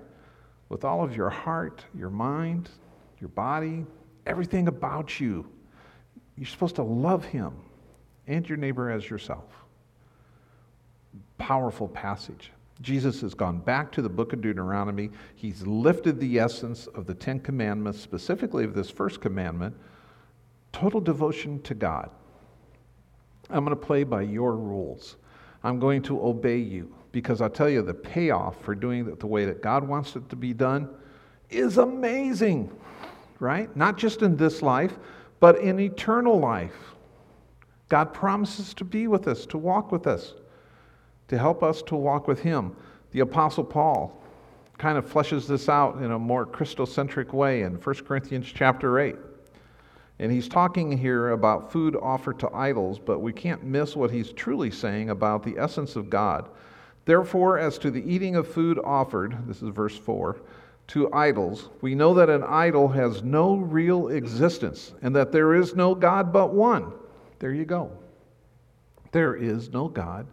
With 0.69 0.83
all 0.83 1.03
of 1.03 1.15
your 1.15 1.29
heart, 1.29 1.85
your 1.93 2.09
mind, 2.09 2.69
your 3.19 3.29
body, 3.29 3.85
everything 4.25 4.67
about 4.67 5.19
you. 5.19 5.47
You're 6.37 6.47
supposed 6.47 6.75
to 6.75 6.83
love 6.83 7.25
him 7.25 7.53
and 8.27 8.47
your 8.47 8.57
neighbor 8.57 8.89
as 8.89 9.09
yourself. 9.09 9.45
Powerful 11.37 11.87
passage. 11.87 12.51
Jesus 12.81 13.21
has 13.21 13.33
gone 13.33 13.59
back 13.59 13.91
to 13.93 14.01
the 14.01 14.09
book 14.09 14.33
of 14.33 14.41
Deuteronomy. 14.41 15.11
He's 15.35 15.65
lifted 15.65 16.19
the 16.19 16.39
essence 16.39 16.87
of 16.87 17.05
the 17.05 17.13
Ten 17.13 17.39
Commandments, 17.39 18.01
specifically 18.01 18.63
of 18.63 18.73
this 18.73 18.89
first 18.89 19.21
commandment 19.21 19.75
total 20.73 20.99
devotion 20.99 21.61
to 21.61 21.73
God. 21.73 22.09
I'm 23.49 23.63
going 23.63 23.77
to 23.77 23.85
play 23.85 24.03
by 24.03 24.23
your 24.23 24.55
rules. 24.55 25.15
I'm 25.63 25.79
going 25.79 26.01
to 26.03 26.21
obey 26.21 26.57
you 26.57 26.93
because 27.13 27.39
I'll 27.39 27.49
tell 27.49 27.69
you 27.69 27.81
the 27.81 27.93
payoff 27.93 28.59
for 28.61 28.75
doing 28.75 29.07
it 29.07 29.19
the 29.19 29.27
way 29.27 29.45
that 29.45 29.61
God 29.61 29.87
wants 29.87 30.15
it 30.15 30.27
to 30.29 30.35
be 30.35 30.51
done 30.51 30.89
is 31.49 31.77
amazing, 31.77 32.75
right? 33.39 33.73
Not 33.77 33.97
just 33.97 34.23
in 34.23 34.35
this 34.35 34.61
life, 34.61 34.97
but 35.39 35.59
in 35.59 35.79
eternal 35.79 36.39
life. 36.39 36.95
God 37.87 38.13
promises 38.13 38.73
to 38.73 38.83
be 38.83 39.07
with 39.07 39.27
us, 39.27 39.45
to 39.47 39.57
walk 39.57 39.91
with 39.91 40.07
us, 40.07 40.33
to 41.27 41.37
help 41.37 41.63
us 41.63 41.81
to 41.83 41.95
walk 41.95 42.27
with 42.27 42.39
Him. 42.41 42.75
The 43.11 43.21
Apostle 43.21 43.63
Paul 43.63 44.21
kind 44.77 44.97
of 44.97 45.05
fleshes 45.05 45.47
this 45.47 45.69
out 45.69 45.97
in 46.01 46.11
a 46.11 46.19
more 46.19 46.45
Christocentric 46.45 47.31
way 47.31 47.61
in 47.61 47.75
1 47.75 47.95
Corinthians 48.05 48.51
chapter 48.53 48.99
8. 48.99 49.15
And 50.19 50.31
he's 50.31 50.47
talking 50.47 50.97
here 50.97 51.29
about 51.29 51.71
food 51.71 51.95
offered 51.95 52.39
to 52.39 52.53
idols, 52.53 52.99
but 52.99 53.19
we 53.19 53.33
can't 53.33 53.63
miss 53.63 53.95
what 53.95 54.11
he's 54.11 54.31
truly 54.31 54.71
saying 54.71 55.09
about 55.09 55.43
the 55.43 55.57
essence 55.57 55.95
of 55.95 56.09
God. 56.09 56.49
Therefore, 57.05 57.59
as 57.59 57.77
to 57.79 57.91
the 57.91 58.03
eating 58.09 58.35
of 58.35 58.47
food 58.47 58.79
offered, 58.83 59.47
this 59.47 59.61
is 59.61 59.69
verse 59.69 59.97
4, 59.97 60.37
to 60.87 61.11
idols, 61.13 61.69
we 61.81 61.95
know 61.95 62.13
that 62.13 62.29
an 62.29 62.43
idol 62.43 62.87
has 62.89 63.23
no 63.23 63.55
real 63.55 64.09
existence 64.09 64.93
and 65.01 65.15
that 65.15 65.31
there 65.31 65.55
is 65.55 65.75
no 65.75 65.95
God 65.95 66.31
but 66.31 66.53
one. 66.53 66.91
There 67.39 67.53
you 67.53 67.65
go. 67.65 67.91
There 69.11 69.35
is 69.35 69.71
no 69.71 69.87
God 69.87 70.27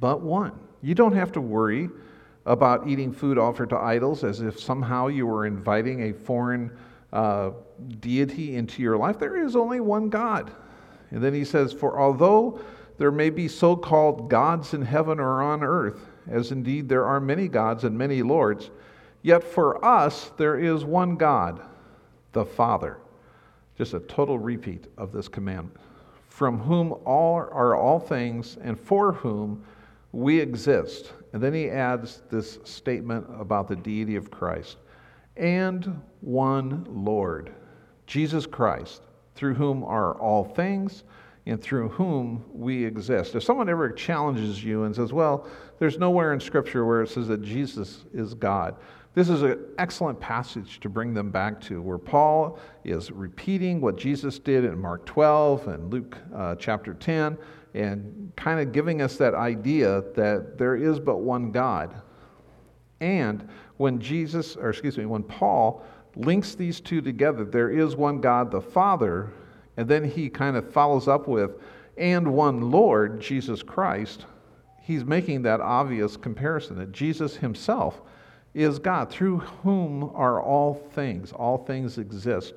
but 0.00 0.22
one. 0.22 0.58
You 0.82 0.94
don't 0.94 1.14
have 1.14 1.30
to 1.32 1.40
worry 1.40 1.90
about 2.46 2.88
eating 2.88 3.12
food 3.12 3.38
offered 3.38 3.68
to 3.70 3.76
idols 3.76 4.24
as 4.24 4.40
if 4.40 4.58
somehow 4.58 5.08
you 5.08 5.26
were 5.26 5.46
inviting 5.46 6.10
a 6.10 6.12
foreign 6.12 6.70
uh, 7.12 7.50
deity 8.00 8.56
into 8.56 8.82
your 8.82 8.96
life. 8.96 9.18
There 9.18 9.44
is 9.44 9.54
only 9.54 9.80
one 9.80 10.08
God. 10.08 10.50
And 11.10 11.22
then 11.22 11.34
he 11.34 11.44
says, 11.44 11.72
For 11.72 12.00
although 12.00 12.60
there 12.98 13.10
may 13.10 13.30
be 13.30 13.46
so 13.46 13.76
called 13.76 14.30
gods 14.30 14.74
in 14.74 14.82
heaven 14.82 15.20
or 15.20 15.42
on 15.42 15.62
earth, 15.62 16.06
as 16.28 16.50
indeed 16.50 16.88
there 16.88 17.04
are 17.04 17.20
many 17.20 17.48
gods 17.48 17.84
and 17.84 17.96
many 17.96 18.22
lords, 18.22 18.70
yet 19.22 19.44
for 19.44 19.84
us 19.84 20.32
there 20.36 20.58
is 20.58 20.84
one 20.84 21.16
God, 21.16 21.60
the 22.32 22.44
Father. 22.44 22.98
Just 23.76 23.94
a 23.94 24.00
total 24.00 24.38
repeat 24.38 24.86
of 24.96 25.12
this 25.12 25.28
commandment. 25.28 25.76
From 26.28 26.58
whom 26.58 26.92
all 27.04 27.36
are 27.36 27.74
all 27.74 27.98
things, 27.98 28.56
and 28.62 28.78
for 28.78 29.12
whom 29.12 29.64
we 30.12 30.40
exist. 30.40 31.12
And 31.32 31.42
then 31.42 31.54
he 31.54 31.70
adds 31.70 32.22
this 32.30 32.58
statement 32.64 33.26
about 33.38 33.68
the 33.68 33.76
deity 33.76 34.16
of 34.16 34.30
Christ. 34.30 34.78
And 35.36 36.00
one 36.20 36.84
Lord, 36.88 37.52
Jesus 38.06 38.46
Christ, 38.46 39.02
through 39.34 39.54
whom 39.54 39.84
are 39.84 40.14
all 40.20 40.44
things 40.44 41.04
and 41.46 41.60
through 41.60 41.88
whom 41.90 42.44
we 42.52 42.84
exist. 42.84 43.34
If 43.34 43.42
someone 43.42 43.68
ever 43.68 43.90
challenges 43.90 44.62
you 44.62 44.84
and 44.84 44.94
says, 44.94 45.12
well, 45.12 45.46
there's 45.78 45.98
nowhere 45.98 46.32
in 46.32 46.40
Scripture 46.40 46.84
where 46.84 47.02
it 47.02 47.08
says 47.08 47.28
that 47.28 47.42
Jesus 47.42 48.04
is 48.12 48.34
God, 48.34 48.76
this 49.14 49.28
is 49.28 49.42
an 49.42 49.58
excellent 49.78 50.20
passage 50.20 50.78
to 50.80 50.88
bring 50.88 51.14
them 51.14 51.30
back 51.30 51.60
to, 51.62 51.82
where 51.82 51.98
Paul 51.98 52.58
is 52.84 53.10
repeating 53.10 53.80
what 53.80 53.96
Jesus 53.96 54.38
did 54.38 54.64
in 54.64 54.78
Mark 54.78 55.04
12 55.04 55.66
and 55.66 55.92
Luke 55.92 56.16
uh, 56.32 56.54
chapter 56.56 56.94
10, 56.94 57.36
and 57.74 58.32
kind 58.36 58.60
of 58.60 58.72
giving 58.72 59.02
us 59.02 59.16
that 59.16 59.34
idea 59.34 60.02
that 60.14 60.58
there 60.58 60.76
is 60.76 60.98
but 60.98 61.18
one 61.18 61.52
God. 61.52 61.94
And 63.00 63.48
when 63.76 64.00
Jesus, 64.00 64.56
or 64.56 64.70
excuse 64.70 64.98
me, 64.98 65.06
when 65.06 65.22
Paul 65.22 65.84
links 66.16 66.54
these 66.54 66.80
two 66.80 67.00
together, 67.00 67.44
there 67.44 67.70
is 67.70 67.96
one 67.96 68.20
God, 68.20 68.50
the 68.50 68.60
Father, 68.60 69.30
and 69.76 69.88
then 69.88 70.04
he 70.04 70.28
kind 70.28 70.56
of 70.56 70.70
follows 70.70 71.08
up 71.08 71.28
with, 71.28 71.52
and 71.96 72.32
one 72.34 72.70
Lord, 72.70 73.20
Jesus 73.20 73.62
Christ. 73.62 74.26
He's 74.82 75.04
making 75.04 75.42
that 75.42 75.60
obvious 75.60 76.16
comparison 76.16 76.76
that 76.78 76.92
Jesus 76.92 77.36
himself 77.36 78.02
is 78.52 78.78
God, 78.78 79.10
through 79.10 79.38
whom 79.38 80.10
are 80.14 80.42
all 80.42 80.74
things. 80.74 81.32
All 81.32 81.58
things 81.58 81.98
exist 81.98 82.54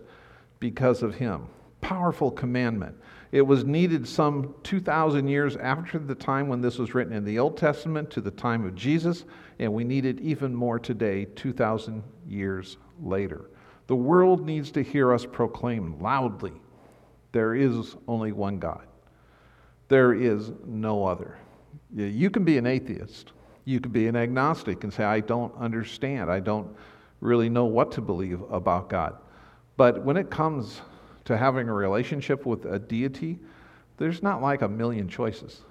because 0.60 1.04
of 1.04 1.16
him. 1.16 1.48
Powerful 1.82 2.32
commandment. 2.32 2.96
It 3.34 3.42
was 3.42 3.66
needed 3.66 4.08
some 4.08 4.54
2,000 4.62 5.28
years 5.28 5.58
after 5.58 5.98
the 5.98 6.14
time 6.14 6.48
when 6.48 6.62
this 6.62 6.78
was 6.78 6.94
written 6.94 7.14
in 7.14 7.26
the 7.26 7.40
Old 7.40 7.58
Testament 7.58 8.12
to 8.12 8.22
the 8.22 8.30
time 8.30 8.64
of 8.64 8.76
Jesus, 8.76 9.26
and 9.58 9.74
we 9.74 9.84
need 9.84 10.06
it 10.06 10.20
even 10.20 10.54
more 10.54 10.78
today, 10.78 11.26
2,000 11.26 12.04
years 12.28 12.78
later. 13.02 13.50
The 13.88 13.96
world 13.96 14.46
needs 14.46 14.70
to 14.74 14.84
hear 14.84 15.12
us 15.12 15.26
proclaim 15.26 16.00
loudly 16.00 16.54
there 17.32 17.56
is 17.56 17.96
only 18.08 18.32
one 18.32 18.60
God, 18.60 18.86
there 19.88 20.14
is 20.14 20.52
no 20.68 21.04
other. 21.04 21.40
You 21.92 22.30
can 22.30 22.46
be 22.46 22.60
an 22.60 22.68
atheist, 22.68 23.32
you 23.66 23.80
can 23.80 23.92
be 23.92 24.06
an 24.06 24.16
agnostic 24.16 24.84
and 24.84 24.94
say, 24.94 25.06
I 25.06 25.22
don't 25.22 25.52
understand, 25.58 26.30
I 26.30 26.40
don't 26.40 26.70
really 27.20 27.50
know 27.50 27.66
what 27.66 27.92
to 27.94 28.02
believe 28.02 28.44
about 28.52 28.90
God. 28.90 29.18
But 29.76 30.06
when 30.06 30.18
it 30.18 30.30
comes 30.30 30.82
to 31.26 31.38
having 31.38 31.70
a 31.70 31.74
relationship 31.74 32.46
with 32.46 32.66
a 32.66 32.80
deity, 32.80 33.40
there's 33.98 34.24
not 34.24 34.42
like 34.42 34.62
a 34.62 34.68
million 34.68 35.08
choices. 35.08 35.62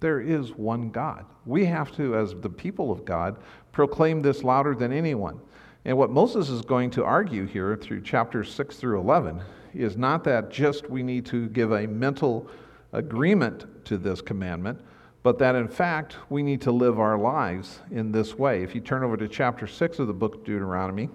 There 0.00 0.20
is 0.20 0.52
one 0.52 0.90
God. 0.90 1.26
We 1.44 1.64
have 1.66 1.94
to, 1.96 2.16
as 2.16 2.34
the 2.34 2.48
people 2.48 2.90
of 2.92 3.04
God, 3.04 3.38
proclaim 3.72 4.20
this 4.20 4.44
louder 4.44 4.74
than 4.74 4.92
anyone. 4.92 5.40
And 5.84 5.96
what 5.96 6.10
Moses 6.10 6.48
is 6.48 6.62
going 6.62 6.90
to 6.90 7.04
argue 7.04 7.46
here 7.46 7.76
through 7.76 8.02
chapters 8.02 8.52
6 8.52 8.76
through 8.76 9.00
11 9.00 9.42
is 9.74 9.96
not 9.96 10.24
that 10.24 10.50
just 10.50 10.88
we 10.88 11.02
need 11.02 11.26
to 11.26 11.48
give 11.48 11.72
a 11.72 11.86
mental 11.86 12.48
agreement 12.92 13.84
to 13.86 13.96
this 13.96 14.20
commandment, 14.20 14.80
but 15.22 15.38
that 15.38 15.54
in 15.54 15.68
fact 15.68 16.16
we 16.30 16.42
need 16.42 16.60
to 16.62 16.72
live 16.72 16.98
our 16.98 17.18
lives 17.18 17.80
in 17.90 18.12
this 18.12 18.34
way. 18.34 18.62
If 18.62 18.74
you 18.74 18.80
turn 18.80 19.02
over 19.02 19.16
to 19.16 19.28
chapter 19.28 19.66
6 19.66 19.98
of 19.98 20.06
the 20.06 20.12
book 20.12 20.36
of 20.36 20.44
Deuteronomy, 20.44 21.08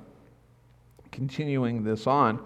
continuing 1.12 1.84
this 1.84 2.08
on, 2.08 2.40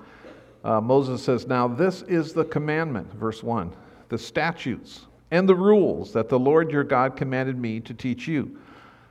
uh, 0.64 0.82
Moses 0.82 1.24
says, 1.24 1.48
Now 1.48 1.68
this 1.68 2.02
is 2.04 2.34
the 2.34 2.46
commandment, 2.46 3.14
verse 3.14 3.44
1, 3.44 3.74
the 4.10 4.18
statutes 4.18 5.08
and 5.32 5.48
the 5.48 5.56
rules 5.56 6.14
that 6.14 6.30
the 6.30 6.40
Lord 6.40 6.72
your 6.72 6.84
God 6.84 7.16
commanded 7.16 7.58
me 7.58 7.80
to 7.82 7.94
teach 7.94 8.28
you, 8.28 8.58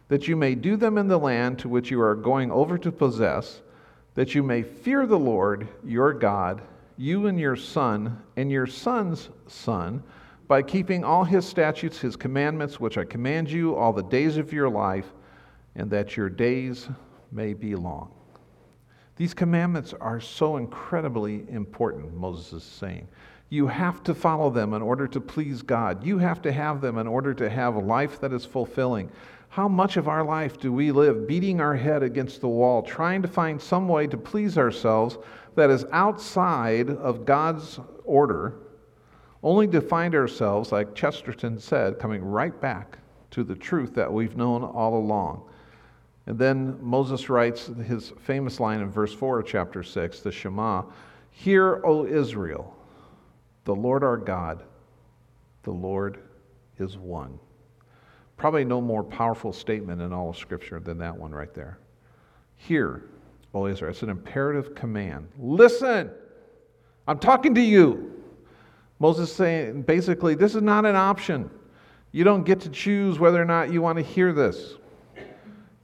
that 0.08 0.28
you 0.28 0.36
may 0.36 0.54
do 0.54 0.76
them 0.76 0.98
in 0.98 1.08
the 1.08 1.18
land 1.18 1.58
to 1.60 1.68
which 1.68 1.90
you 1.90 2.00
are 2.00 2.14
going 2.14 2.50
over 2.50 2.78
to 2.78 2.92
possess, 2.92 3.60
that 4.14 4.34
you 4.34 4.42
may 4.42 4.62
fear 4.62 5.06
the 5.06 5.18
Lord 5.18 5.68
your 5.84 6.12
God, 6.12 6.62
you 6.96 7.26
and 7.26 7.38
your 7.38 7.56
son, 7.56 8.22
and 8.36 8.50
your 8.50 8.66
son's 8.66 9.28
son, 9.46 10.02
by 10.48 10.62
keeping 10.62 11.04
all 11.04 11.24
his 11.24 11.44
statutes, 11.44 11.98
his 11.98 12.16
commandments, 12.16 12.80
which 12.80 12.96
I 12.96 13.04
command 13.04 13.50
you 13.50 13.74
all 13.74 13.92
the 13.92 14.02
days 14.04 14.36
of 14.36 14.52
your 14.52 14.70
life, 14.70 15.12
and 15.74 15.90
that 15.90 16.16
your 16.16 16.30
days 16.30 16.88
may 17.32 17.52
be 17.52 17.74
long. 17.74 18.15
These 19.16 19.32
commandments 19.32 19.94
are 19.98 20.20
so 20.20 20.58
incredibly 20.58 21.46
important, 21.48 22.14
Moses 22.14 22.52
is 22.52 22.62
saying. 22.62 23.08
You 23.48 23.66
have 23.66 24.02
to 24.04 24.14
follow 24.14 24.50
them 24.50 24.74
in 24.74 24.82
order 24.82 25.08
to 25.08 25.20
please 25.20 25.62
God. 25.62 26.04
You 26.04 26.18
have 26.18 26.42
to 26.42 26.52
have 26.52 26.80
them 26.80 26.98
in 26.98 27.06
order 27.06 27.32
to 27.34 27.48
have 27.48 27.76
a 27.76 27.80
life 27.80 28.20
that 28.20 28.32
is 28.32 28.44
fulfilling. 28.44 29.10
How 29.48 29.68
much 29.68 29.96
of 29.96 30.08
our 30.08 30.22
life 30.22 30.58
do 30.58 30.72
we 30.72 30.90
live 30.90 31.26
beating 31.26 31.60
our 31.60 31.76
head 31.76 32.02
against 32.02 32.40
the 32.40 32.48
wall, 32.48 32.82
trying 32.82 33.22
to 33.22 33.28
find 33.28 33.62
some 33.62 33.88
way 33.88 34.06
to 34.08 34.18
please 34.18 34.58
ourselves 34.58 35.16
that 35.54 35.70
is 35.70 35.86
outside 35.92 36.90
of 36.90 37.24
God's 37.24 37.80
order, 38.04 38.56
only 39.42 39.68
to 39.68 39.80
find 39.80 40.14
ourselves, 40.14 40.72
like 40.72 40.94
Chesterton 40.94 41.58
said, 41.58 41.98
coming 41.98 42.22
right 42.22 42.60
back 42.60 42.98
to 43.30 43.44
the 43.44 43.54
truth 43.54 43.94
that 43.94 44.12
we've 44.12 44.36
known 44.36 44.62
all 44.62 44.98
along? 44.98 45.48
And 46.26 46.38
then 46.38 46.76
Moses 46.82 47.28
writes 47.30 47.70
his 47.86 48.12
famous 48.18 48.58
line 48.58 48.80
in 48.80 48.90
verse 48.90 49.14
4 49.14 49.40
of 49.40 49.46
chapter 49.46 49.82
6, 49.82 50.20
the 50.20 50.32
Shema 50.32 50.82
Hear, 51.30 51.82
O 51.84 52.06
Israel, 52.06 52.74
the 53.64 53.74
Lord 53.74 54.02
our 54.02 54.16
God, 54.16 54.62
the 55.62 55.70
Lord 55.70 56.18
is 56.78 56.96
one. 56.96 57.38
Probably 58.36 58.64
no 58.64 58.80
more 58.80 59.04
powerful 59.04 59.52
statement 59.52 60.00
in 60.00 60.12
all 60.12 60.30
of 60.30 60.36
Scripture 60.36 60.80
than 60.80 60.98
that 60.98 61.16
one 61.16 61.32
right 61.32 61.52
there. 61.54 61.78
Hear, 62.56 63.04
O 63.54 63.66
Israel. 63.66 63.90
It's 63.90 64.02
an 64.02 64.10
imperative 64.10 64.74
command. 64.74 65.28
Listen, 65.38 66.10
I'm 67.06 67.18
talking 67.18 67.54
to 67.54 67.60
you. 67.60 68.22
Moses 68.98 69.32
saying 69.32 69.82
basically, 69.82 70.34
this 70.34 70.54
is 70.54 70.62
not 70.62 70.86
an 70.86 70.96
option. 70.96 71.50
You 72.12 72.24
don't 72.24 72.44
get 72.44 72.60
to 72.60 72.70
choose 72.70 73.18
whether 73.18 73.40
or 73.40 73.44
not 73.44 73.70
you 73.70 73.82
want 73.82 73.98
to 73.98 74.04
hear 74.04 74.32
this. 74.32 74.76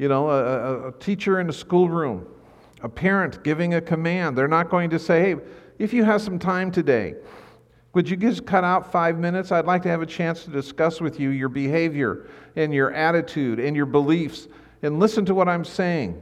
You 0.03 0.09
know, 0.09 0.31
a, 0.31 0.89
a, 0.89 0.93
teacher 0.95 1.39
in 1.39 1.49
a 1.49 1.53
schoolroom, 1.53 2.27
a 2.81 2.89
parent 2.89 3.45
giving 3.45 3.75
a 3.75 3.81
command, 3.81 4.37
they're 4.37 4.49
not 4.49 4.69
going 4.69 4.91
to 4.91 4.99
say, 4.99 5.21
hey, 5.21 5.37
if 5.79 5.93
you 5.93 6.03
have 6.03 6.21
some 6.21 6.41
time 6.41 6.73
today, 6.73 7.15
would 7.95 8.11
you 8.11 8.17
just 8.17 8.45
cut 8.45 8.65
out 8.65 8.91
five 8.91 9.17
minutes? 9.17 9.53
I'd 9.53 9.65
like 9.65 9.81
to 9.83 9.89
have 9.89 10.03
a 10.03 10.07
chance 10.07 10.43
to 10.43 10.51
discuss 10.51 11.01
with 11.01 11.21
you 11.21 11.29
your 11.29 11.49
behavior 11.49 12.27
and 12.57 12.75
your 12.75 12.93
attitude 12.93 13.61
and 13.61 13.77
your 13.77 13.87
beliefs 13.87 14.49
and 14.83 14.99
listen 14.99 15.25
to 15.27 15.37
what 15.37 15.49
I'm 15.49 15.65
saying. 15.65 16.21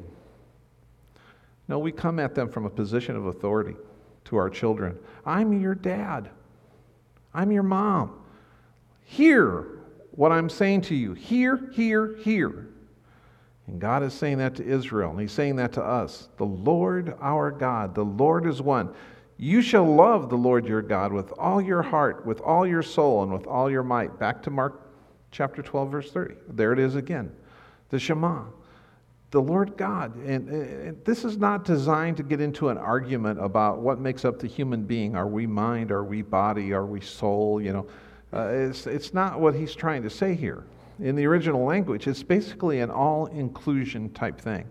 No, 1.67 1.79
we 1.79 1.91
come 1.91 2.19
at 2.19 2.35
them 2.35 2.51
from 2.51 2.67
a 2.67 2.71
position 2.71 3.17
of 3.17 3.29
authority 3.29 3.77
to 4.27 4.37
our 4.37 4.51
children. 4.51 4.99
I'm 5.25 5.59
your 5.59 5.75
dad. 5.75 6.29
I'm 7.33 7.51
your 7.51 7.63
mom. 7.63 8.13
Hear 9.05 9.69
what 10.11 10.33
I'm 10.33 10.51
saying 10.51 10.83
to 10.83 10.95
you. 10.95 11.15
Hear, 11.15 11.71
hear, 11.73 12.17
hear. 12.19 12.67
And 13.71 13.81
God 13.81 14.03
is 14.03 14.13
saying 14.13 14.39
that 14.39 14.57
to 14.57 14.67
Israel, 14.67 15.13
and 15.13 15.21
He's 15.21 15.31
saying 15.31 15.55
that 15.57 15.73
to 15.75 15.83
us. 15.83 16.29
The 16.39 16.45
Lord 16.45 17.15
our 17.21 17.53
God, 17.53 17.95
the 17.95 18.05
Lord 18.05 18.45
is 18.45 18.61
one. 18.61 18.93
You 19.37 19.63
shall 19.63 19.87
love 19.87 20.29
the 20.29 20.37
Lord 20.37 20.67
your 20.67 20.83
God 20.83 21.13
with 21.13 21.33
all 21.39 21.63
your 21.63 21.81
heart, 21.81 22.27
with 22.27 22.41
all 22.41 22.67
your 22.67 22.83
soul, 22.83 23.23
and 23.23 23.33
with 23.33 23.47
all 23.47 23.71
your 23.71 23.85
might. 23.85 24.19
Back 24.19 24.43
to 24.43 24.51
Mark 24.51 24.91
chapter 25.31 25.63
12, 25.63 25.91
verse 25.91 26.11
30. 26.11 26.35
There 26.49 26.73
it 26.73 26.81
is 26.81 26.97
again. 26.97 27.31
The 27.91 28.01
Shema. 28.01 28.43
The 29.31 29.41
Lord 29.41 29.77
God. 29.77 30.17
And, 30.17 30.49
and 30.49 31.05
this 31.05 31.25
is 31.25 31.39
not 31.39 31.65
designed 31.65 32.17
to 32.17 32.25
get 32.25 32.41
into 32.41 32.71
an 32.71 32.77
argument 32.77 33.43
about 33.43 33.79
what 33.79 34.01
makes 34.01 34.25
up 34.25 34.41
the 34.41 34.49
human 34.49 34.83
being. 34.83 35.15
Are 35.15 35.29
we 35.29 35.47
mind? 35.47 35.93
Are 35.93 36.05
we 36.05 36.23
body? 36.23 36.73
Are 36.73 36.85
we 36.85 37.01
soul? 37.01 37.63
You 37.63 37.73
know, 37.73 37.87
uh, 38.33 38.49
it's, 38.49 38.89
it's 38.89 39.15
not 39.15 39.39
what 39.39 39.55
he's 39.55 39.77
trying 39.77 40.03
to 40.03 40.11
say 40.11 40.35
here. 40.35 40.65
In 41.01 41.17
the 41.17 41.27
original 41.27 41.65
language, 41.65 42.07
it's 42.07 42.23
basically 42.23 42.81
an 42.81 42.91
all 42.91 43.27
inclusion 43.27 44.11
type 44.11 44.39
thing. 44.39 44.67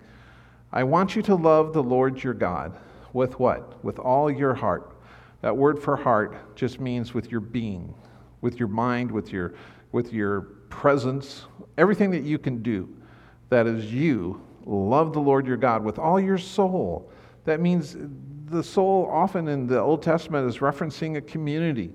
I 0.71 0.83
want 0.83 1.15
you 1.15 1.21
to 1.23 1.35
love 1.35 1.73
the 1.73 1.81
Lord 1.81 2.23
your 2.23 2.35
God 2.35 2.77
with 3.13 3.39
what? 3.39 3.83
With 3.83 3.97
all 3.97 4.29
your 4.29 4.53
heart. 4.53 4.95
That 5.41 5.55
word 5.55 5.81
for 5.81 5.95
heart 5.95 6.55
just 6.55 6.79
means 6.79 7.13
with 7.13 7.31
your 7.31 7.41
being, 7.41 7.93
with 8.41 8.59
your 8.59 8.67
mind, 8.67 9.09
with 9.09 9.33
your, 9.33 9.55
with 9.91 10.13
your 10.13 10.41
presence, 10.69 11.45
everything 11.77 12.11
that 12.11 12.23
you 12.23 12.37
can 12.37 12.61
do 12.61 12.87
that 13.49 13.65
is 13.65 13.91
you. 13.91 14.41
Love 14.65 15.13
the 15.13 15.19
Lord 15.19 15.47
your 15.47 15.57
God 15.57 15.83
with 15.83 15.97
all 15.97 16.19
your 16.19 16.37
soul. 16.37 17.11
That 17.45 17.59
means 17.59 17.97
the 18.45 18.63
soul, 18.63 19.09
often 19.11 19.47
in 19.47 19.65
the 19.65 19.79
Old 19.79 20.03
Testament, 20.03 20.47
is 20.47 20.59
referencing 20.59 21.17
a 21.17 21.21
community 21.21 21.91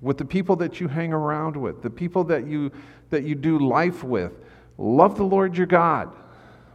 with 0.00 0.18
the 0.18 0.24
people 0.24 0.54
that 0.56 0.80
you 0.80 0.86
hang 0.86 1.12
around 1.12 1.56
with, 1.56 1.82
the 1.82 1.90
people 1.90 2.22
that 2.24 2.46
you, 2.46 2.70
that 3.14 3.24
you 3.24 3.34
do 3.34 3.58
life 3.58 4.04
with. 4.04 4.32
Love 4.76 5.16
the 5.16 5.24
Lord 5.24 5.56
your 5.56 5.66
God 5.66 6.10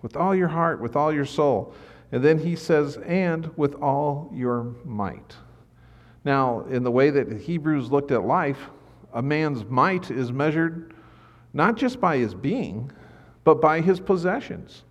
with 0.01 0.15
all 0.15 0.33
your 0.33 0.47
heart, 0.47 0.81
with 0.81 0.95
all 0.95 1.13
your 1.13 1.25
soul. 1.25 1.73
And 2.11 2.23
then 2.23 2.39
he 2.39 2.55
says, 2.55 2.97
and 2.97 3.55
with 3.57 3.75
all 3.75 4.31
your 4.33 4.75
might. 4.83 5.35
Now, 6.25 6.65
in 6.69 6.83
the 6.83 6.91
way 6.91 7.09
that 7.11 7.31
Hebrews 7.31 7.91
looked 7.91 8.11
at 8.11 8.23
life, 8.23 8.59
a 9.13 9.21
man's 9.21 9.65
might 9.65 10.09
is 10.11 10.31
measured 10.31 10.93
not 11.53 11.75
just 11.75 11.99
by 11.99 12.17
his 12.17 12.33
being, 12.33 12.91
but 13.43 13.61
by 13.61 13.81
his 13.81 13.99
possessions, 13.99 14.83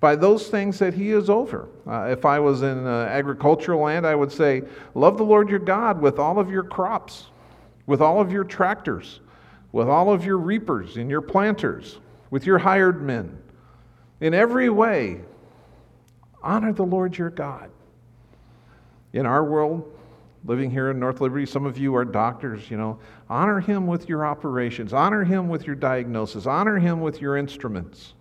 by 0.00 0.16
those 0.16 0.48
things 0.48 0.78
that 0.78 0.94
he 0.94 1.12
is 1.12 1.28
over. 1.28 1.68
Uh, 1.86 2.08
if 2.10 2.24
I 2.24 2.38
was 2.38 2.62
in 2.62 2.86
uh, 2.86 3.08
agricultural 3.10 3.82
land, 3.82 4.06
I 4.06 4.14
would 4.14 4.32
say, 4.32 4.62
Love 4.94 5.18
the 5.18 5.24
Lord 5.24 5.48
your 5.48 5.58
God 5.58 6.00
with 6.00 6.18
all 6.18 6.38
of 6.38 6.50
your 6.50 6.62
crops, 6.62 7.26
with 7.86 8.00
all 8.00 8.20
of 8.20 8.32
your 8.32 8.44
tractors, 8.44 9.20
with 9.76 9.90
all 9.90 10.10
of 10.10 10.24
your 10.24 10.38
reapers 10.38 10.96
and 10.96 11.10
your 11.10 11.20
planters, 11.20 11.98
with 12.30 12.46
your 12.46 12.56
hired 12.56 13.02
men. 13.02 13.36
In 14.22 14.32
every 14.32 14.70
way, 14.70 15.20
Honor 16.42 16.72
the 16.72 16.82
Lord 16.82 17.18
your 17.18 17.28
God. 17.28 17.70
In 19.12 19.26
our 19.26 19.44
world, 19.44 19.92
living 20.44 20.70
here 20.70 20.90
in 20.90 20.98
North 20.98 21.20
Liberty, 21.20 21.44
some 21.44 21.66
of 21.66 21.76
you 21.76 21.94
are 21.94 22.06
doctors, 22.06 22.70
you 22.70 22.78
know. 22.78 23.00
Honor 23.28 23.60
him 23.60 23.86
with 23.86 24.08
your 24.08 24.24
operations, 24.24 24.94
honor 24.94 25.24
him 25.24 25.48
with 25.48 25.66
your 25.66 25.76
diagnosis, 25.76 26.46
honor 26.46 26.78
him 26.78 27.00
with 27.00 27.20
your 27.20 27.36
instruments. 27.36 28.14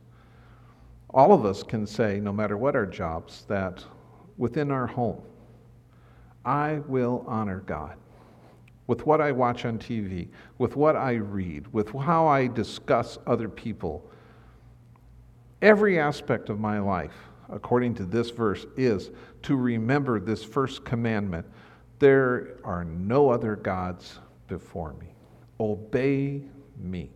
All 1.12 1.32
of 1.32 1.46
us 1.46 1.63
can 1.63 1.86
say, 1.86 2.20
no 2.20 2.34
matter 2.34 2.58
what 2.58 2.76
our 2.76 2.86
jobs, 2.86 3.46
that 3.48 3.86
within 4.38 4.72
our 4.72 4.88
home, 4.88 5.22
I 6.44 6.82
will 6.88 7.24
honor 7.28 7.62
God 7.65 7.96
with 8.88 9.06
what 9.06 9.21
I 9.21 9.32
watch 9.32 9.65
on 9.65 9.80
TV, 9.80 10.28
with 10.58 10.76
what 10.76 10.95
I 10.95 11.13
read, 11.13 11.71
with 11.74 11.89
how 11.89 12.28
I 12.28 12.48
discuss 12.48 13.17
other 13.26 13.50
people. 13.50 14.10
Every 15.62 16.00
aspect 16.00 16.50
of 16.50 16.60
my 16.60 16.80
life, 16.80 17.15
according 17.50 17.95
to 17.95 18.06
this 18.06 18.30
verse, 18.30 18.65
is 18.78 19.10
to 19.43 19.56
remember 19.56 20.19
this 20.19 20.43
first 20.43 20.86
commandment 20.86 21.45
there 22.00 22.58
are 22.63 22.84
no 22.84 23.30
other 23.30 23.56
gods 23.56 24.19
before 24.48 24.93
me. 24.93 25.15
Obey 25.60 26.41
me. 26.78 27.10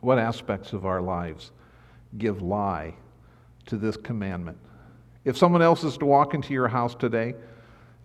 What 0.00 0.18
aspects 0.18 0.72
of 0.72 0.84
our 0.84 1.00
lives 1.00 1.52
give 2.18 2.42
lie 2.42 2.94
to 3.66 3.76
this 3.76 3.96
commandment? 3.96 4.58
If 5.24 5.36
someone 5.36 5.62
else 5.62 5.84
is 5.84 5.96
to 5.98 6.06
walk 6.06 6.34
into 6.34 6.52
your 6.52 6.68
house 6.68 6.94
today 6.94 7.34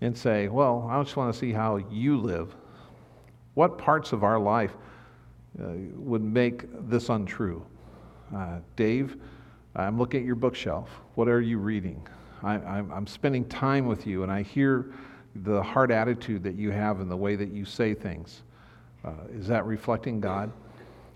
and 0.06 0.18
say, 0.18 0.48
Well, 0.48 0.88
I 0.90 1.02
just 1.04 1.18
want 1.18 1.34
to 1.34 1.40
see 1.40 1.52
how 1.52 1.78
you 1.92 2.18
live, 2.18 2.56
what 3.56 3.78
parts 3.78 4.14
of 4.14 4.24
our 4.24 4.40
life 4.40 4.72
uh, 5.62 5.72
would 5.96 6.24
make 6.24 6.66
this 6.90 7.10
untrue? 7.10 7.66
Uh, 8.36 8.60
Dave, 8.76 9.18
I'm 9.76 9.98
looking 9.98 10.22
at 10.22 10.26
your 10.26 10.36
bookshelf. 10.36 10.90
What 11.16 11.28
are 11.28 11.42
you 11.42 11.58
reading? 11.58 12.06
I, 12.44 12.78
am 12.78 13.08
spending 13.08 13.46
time 13.46 13.88
with 13.88 14.06
you, 14.06 14.22
and 14.24 14.32
I 14.32 14.44
hear 14.44 14.92
the 15.44 15.64
hard 15.64 15.92
attitude 15.92 16.44
that 16.44 16.56
you 16.56 16.70
have 16.70 17.00
and 17.00 17.10
the 17.10 17.18
way 17.18 17.36
that 17.36 17.50
you 17.50 17.66
say 17.66 17.94
things. 17.94 18.44
Uh, 19.04 19.12
is 19.32 19.48
that 19.48 19.66
reflecting 19.66 20.20
God? 20.20 20.52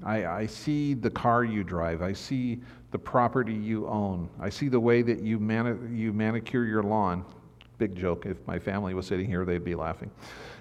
I, 0.03 0.25
I, 0.25 0.45
see 0.45 0.93
the 0.93 1.09
car 1.09 1.43
you 1.43 1.63
drive. 1.63 2.01
I 2.01 2.13
see 2.13 2.61
the 2.91 2.97
property 2.97 3.53
you 3.53 3.87
own. 3.87 4.29
I 4.39 4.49
see 4.49 4.69
the 4.69 4.79
way 4.79 5.01
that 5.01 5.21
you, 5.21 5.39
mani- 5.39 5.95
you 5.95 6.13
manicure 6.13 6.63
your 6.63 6.83
lawn. 6.83 7.25
Big 7.79 7.95
joke. 7.95 8.27
If 8.27 8.37
my 8.45 8.59
family 8.59 8.93
was 8.93 9.07
sitting 9.07 9.25
here, 9.25 9.43
they'd 9.43 9.63
be 9.63 9.73
laughing. 9.73 10.11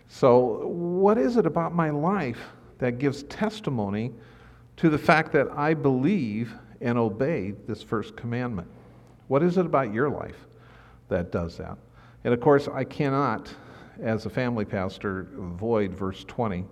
So, 0.08 0.66
what 0.66 1.18
is 1.18 1.36
it 1.36 1.44
about 1.44 1.74
my 1.74 1.90
life 1.90 2.40
that 2.78 2.98
gives 2.98 3.24
testimony 3.24 4.12
to 4.76 4.88
the 4.88 4.98
fact 4.98 5.32
that 5.32 5.48
I 5.56 5.74
believe 5.74 6.54
and 6.80 6.98
obey 6.98 7.52
this 7.66 7.82
first 7.82 8.16
commandment. 8.16 8.68
What 9.26 9.42
is 9.42 9.58
it 9.58 9.66
about 9.66 9.92
your 9.92 10.08
life 10.08 10.46
that 11.08 11.32
does 11.32 11.56
that? 11.58 11.76
And 12.24 12.32
of 12.32 12.40
course, 12.40 12.68
I 12.68 12.84
cannot, 12.84 13.52
as 14.00 14.26
a 14.26 14.30
family 14.30 14.64
pastor, 14.64 15.28
avoid 15.36 15.92
verse 15.92 16.24
20 16.24 16.64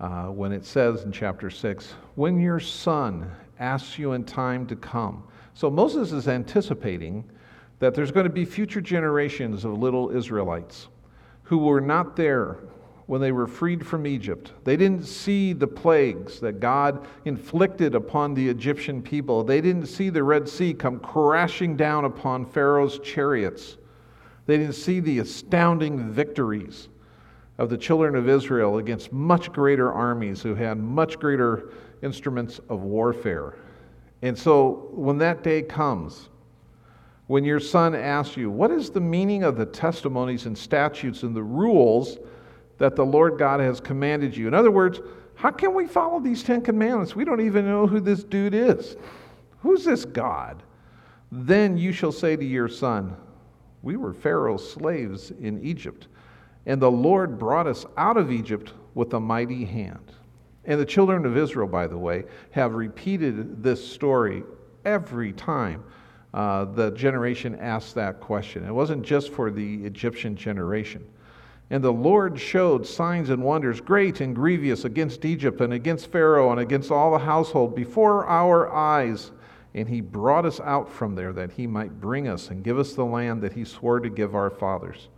uh, 0.00 0.26
when 0.26 0.52
it 0.52 0.64
says 0.64 1.02
in 1.02 1.12
chapter 1.12 1.50
6, 1.50 1.94
when 2.14 2.40
your 2.40 2.60
son 2.60 3.30
asks 3.58 3.98
you 3.98 4.12
in 4.12 4.24
time 4.24 4.66
to 4.66 4.76
come. 4.76 5.24
So 5.54 5.70
Moses 5.70 6.12
is 6.12 6.28
anticipating 6.28 7.28
that 7.78 7.94
there's 7.94 8.10
going 8.10 8.24
to 8.24 8.32
be 8.32 8.44
future 8.44 8.80
generations 8.80 9.64
of 9.64 9.78
little 9.78 10.10
Israelites 10.10 10.88
who 11.44 11.58
were 11.58 11.80
not 11.80 12.16
there 12.16 12.58
when 13.06 13.22
they 13.22 13.32
were 13.32 13.46
freed 13.46 13.86
from 13.86 14.06
Egypt. 14.06 14.52
They 14.64 14.76
didn't 14.76 15.04
see 15.04 15.54
the 15.54 15.66
plagues 15.66 16.40
that 16.40 16.60
God 16.60 17.06
inflicted 17.24 17.94
upon 17.94 18.34
the 18.34 18.46
Egyptian 18.46 19.00
people. 19.00 19.42
They 19.42 19.62
didn't 19.62 19.86
see 19.86 20.10
the 20.10 20.22
Red 20.22 20.46
Sea 20.46 20.74
come 20.74 21.00
crashing 21.00 21.74
down 21.74 22.04
upon 22.04 22.44
Pharaoh's 22.44 22.98
chariots. 22.98 23.78
They 24.44 24.58
didn't 24.58 24.74
see 24.74 25.00
the 25.00 25.20
astounding 25.20 26.10
victories 26.10 26.88
of 27.56 27.70
the 27.70 27.78
children 27.78 28.14
of 28.14 28.28
Israel 28.28 28.78
against 28.78 29.12
much 29.12 29.52
greater 29.52 29.90
armies 29.90 30.42
who 30.42 30.54
had 30.54 30.78
much 30.78 31.18
greater 31.18 31.70
instruments 32.02 32.60
of 32.68 32.82
warfare. 32.82 33.56
And 34.20 34.38
so 34.38 34.90
when 34.92 35.18
that 35.18 35.42
day 35.42 35.62
comes, 35.62 36.28
when 37.28 37.44
your 37.44 37.60
son 37.60 37.94
asks 37.94 38.36
you, 38.36 38.50
What 38.50 38.70
is 38.70 38.90
the 38.90 39.00
meaning 39.00 39.44
of 39.44 39.56
the 39.56 39.66
testimonies 39.66 40.46
and 40.46 40.58
statutes 40.58 41.22
and 41.22 41.34
the 41.34 41.42
rules 41.42 42.18
that 42.78 42.94
the 42.96 43.04
Lord 43.04 43.38
God 43.38 43.60
has 43.60 43.80
commanded 43.80 44.36
you. 44.36 44.48
In 44.48 44.54
other 44.54 44.70
words, 44.70 45.00
how 45.34 45.50
can 45.50 45.74
we 45.74 45.86
follow 45.86 46.20
these 46.20 46.42
Ten 46.42 46.62
Commandments? 46.62 47.14
We 47.14 47.24
don't 47.24 47.40
even 47.40 47.66
know 47.66 47.86
who 47.86 48.00
this 48.00 48.24
dude 48.24 48.54
is. 48.54 48.96
Who's 49.60 49.84
this 49.84 50.04
God? 50.04 50.62
Then 51.30 51.76
you 51.76 51.92
shall 51.92 52.12
say 52.12 52.36
to 52.36 52.44
your 52.44 52.68
son, 52.68 53.16
We 53.82 53.96
were 53.96 54.12
Pharaoh's 54.12 54.68
slaves 54.68 55.30
in 55.30 55.62
Egypt, 55.62 56.08
and 56.66 56.80
the 56.80 56.90
Lord 56.90 57.38
brought 57.38 57.66
us 57.66 57.84
out 57.96 58.16
of 58.16 58.32
Egypt 58.32 58.72
with 58.94 59.12
a 59.14 59.20
mighty 59.20 59.64
hand. 59.64 60.12
And 60.64 60.80
the 60.80 60.86
children 60.86 61.24
of 61.24 61.36
Israel, 61.36 61.68
by 61.68 61.86
the 61.86 61.98
way, 61.98 62.24
have 62.50 62.74
repeated 62.74 63.62
this 63.62 63.86
story 63.86 64.42
every 64.84 65.32
time 65.32 65.84
uh, 66.34 66.64
the 66.66 66.90
generation 66.90 67.54
asked 67.56 67.94
that 67.94 68.20
question. 68.20 68.64
It 68.64 68.72
wasn't 68.72 69.02
just 69.02 69.32
for 69.32 69.50
the 69.50 69.84
Egyptian 69.84 70.36
generation. 70.36 71.06
And 71.70 71.82
the 71.84 71.92
Lord 71.92 72.38
showed 72.38 72.86
signs 72.86 73.30
and 73.30 73.42
wonders 73.42 73.80
great 73.80 74.20
and 74.20 74.34
grievous 74.34 74.84
against 74.84 75.24
Egypt 75.24 75.60
and 75.60 75.72
against 75.72 76.10
Pharaoh 76.10 76.50
and 76.50 76.60
against 76.60 76.90
all 76.90 77.12
the 77.12 77.18
household 77.18 77.74
before 77.74 78.26
our 78.26 78.72
eyes. 78.72 79.32
And 79.74 79.88
he 79.88 80.00
brought 80.00 80.46
us 80.46 80.60
out 80.60 80.90
from 80.90 81.14
there 81.14 81.32
that 81.34 81.52
he 81.52 81.66
might 81.66 82.00
bring 82.00 82.26
us 82.26 82.50
and 82.50 82.64
give 82.64 82.78
us 82.78 82.94
the 82.94 83.04
land 83.04 83.42
that 83.42 83.52
he 83.52 83.64
swore 83.64 84.00
to 84.00 84.08
give 84.08 84.34
our 84.34 84.50
fathers 84.50 85.08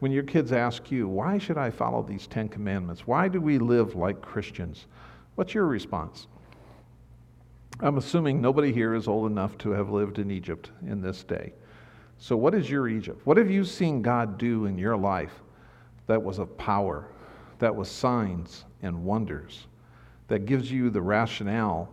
when 0.00 0.10
your 0.10 0.22
kids 0.22 0.50
ask 0.50 0.90
you, 0.90 1.06
why 1.06 1.38
should 1.38 1.58
I 1.58 1.70
follow 1.70 2.02
these 2.02 2.26
Ten 2.26 2.48
Commandments? 2.48 3.06
Why 3.06 3.28
do 3.28 3.40
we 3.40 3.58
live 3.58 3.94
like 3.94 4.20
Christians? 4.20 4.86
What's 5.36 5.54
your 5.54 5.66
response? 5.66 6.26
I'm 7.82 7.96
assuming 7.96 8.42
nobody 8.42 8.72
here 8.72 8.94
is 8.94 9.08
old 9.08 9.30
enough 9.30 9.56
to 9.58 9.70
have 9.70 9.90
lived 9.90 10.18
in 10.18 10.30
Egypt 10.30 10.70
in 10.86 11.00
this 11.00 11.24
day. 11.24 11.54
So, 12.18 12.36
what 12.36 12.54
is 12.54 12.68
your 12.68 12.88
Egypt? 12.88 13.24
What 13.24 13.38
have 13.38 13.50
you 13.50 13.64
seen 13.64 14.02
God 14.02 14.36
do 14.36 14.66
in 14.66 14.76
your 14.76 14.98
life 14.98 15.32
that 16.06 16.22
was 16.22 16.38
of 16.38 16.58
power, 16.58 17.06
that 17.58 17.74
was 17.74 17.90
signs 17.90 18.66
and 18.82 19.04
wonders, 19.04 19.66
that 20.28 20.44
gives 20.44 20.70
you 20.70 20.90
the 20.90 21.00
rationale 21.00 21.88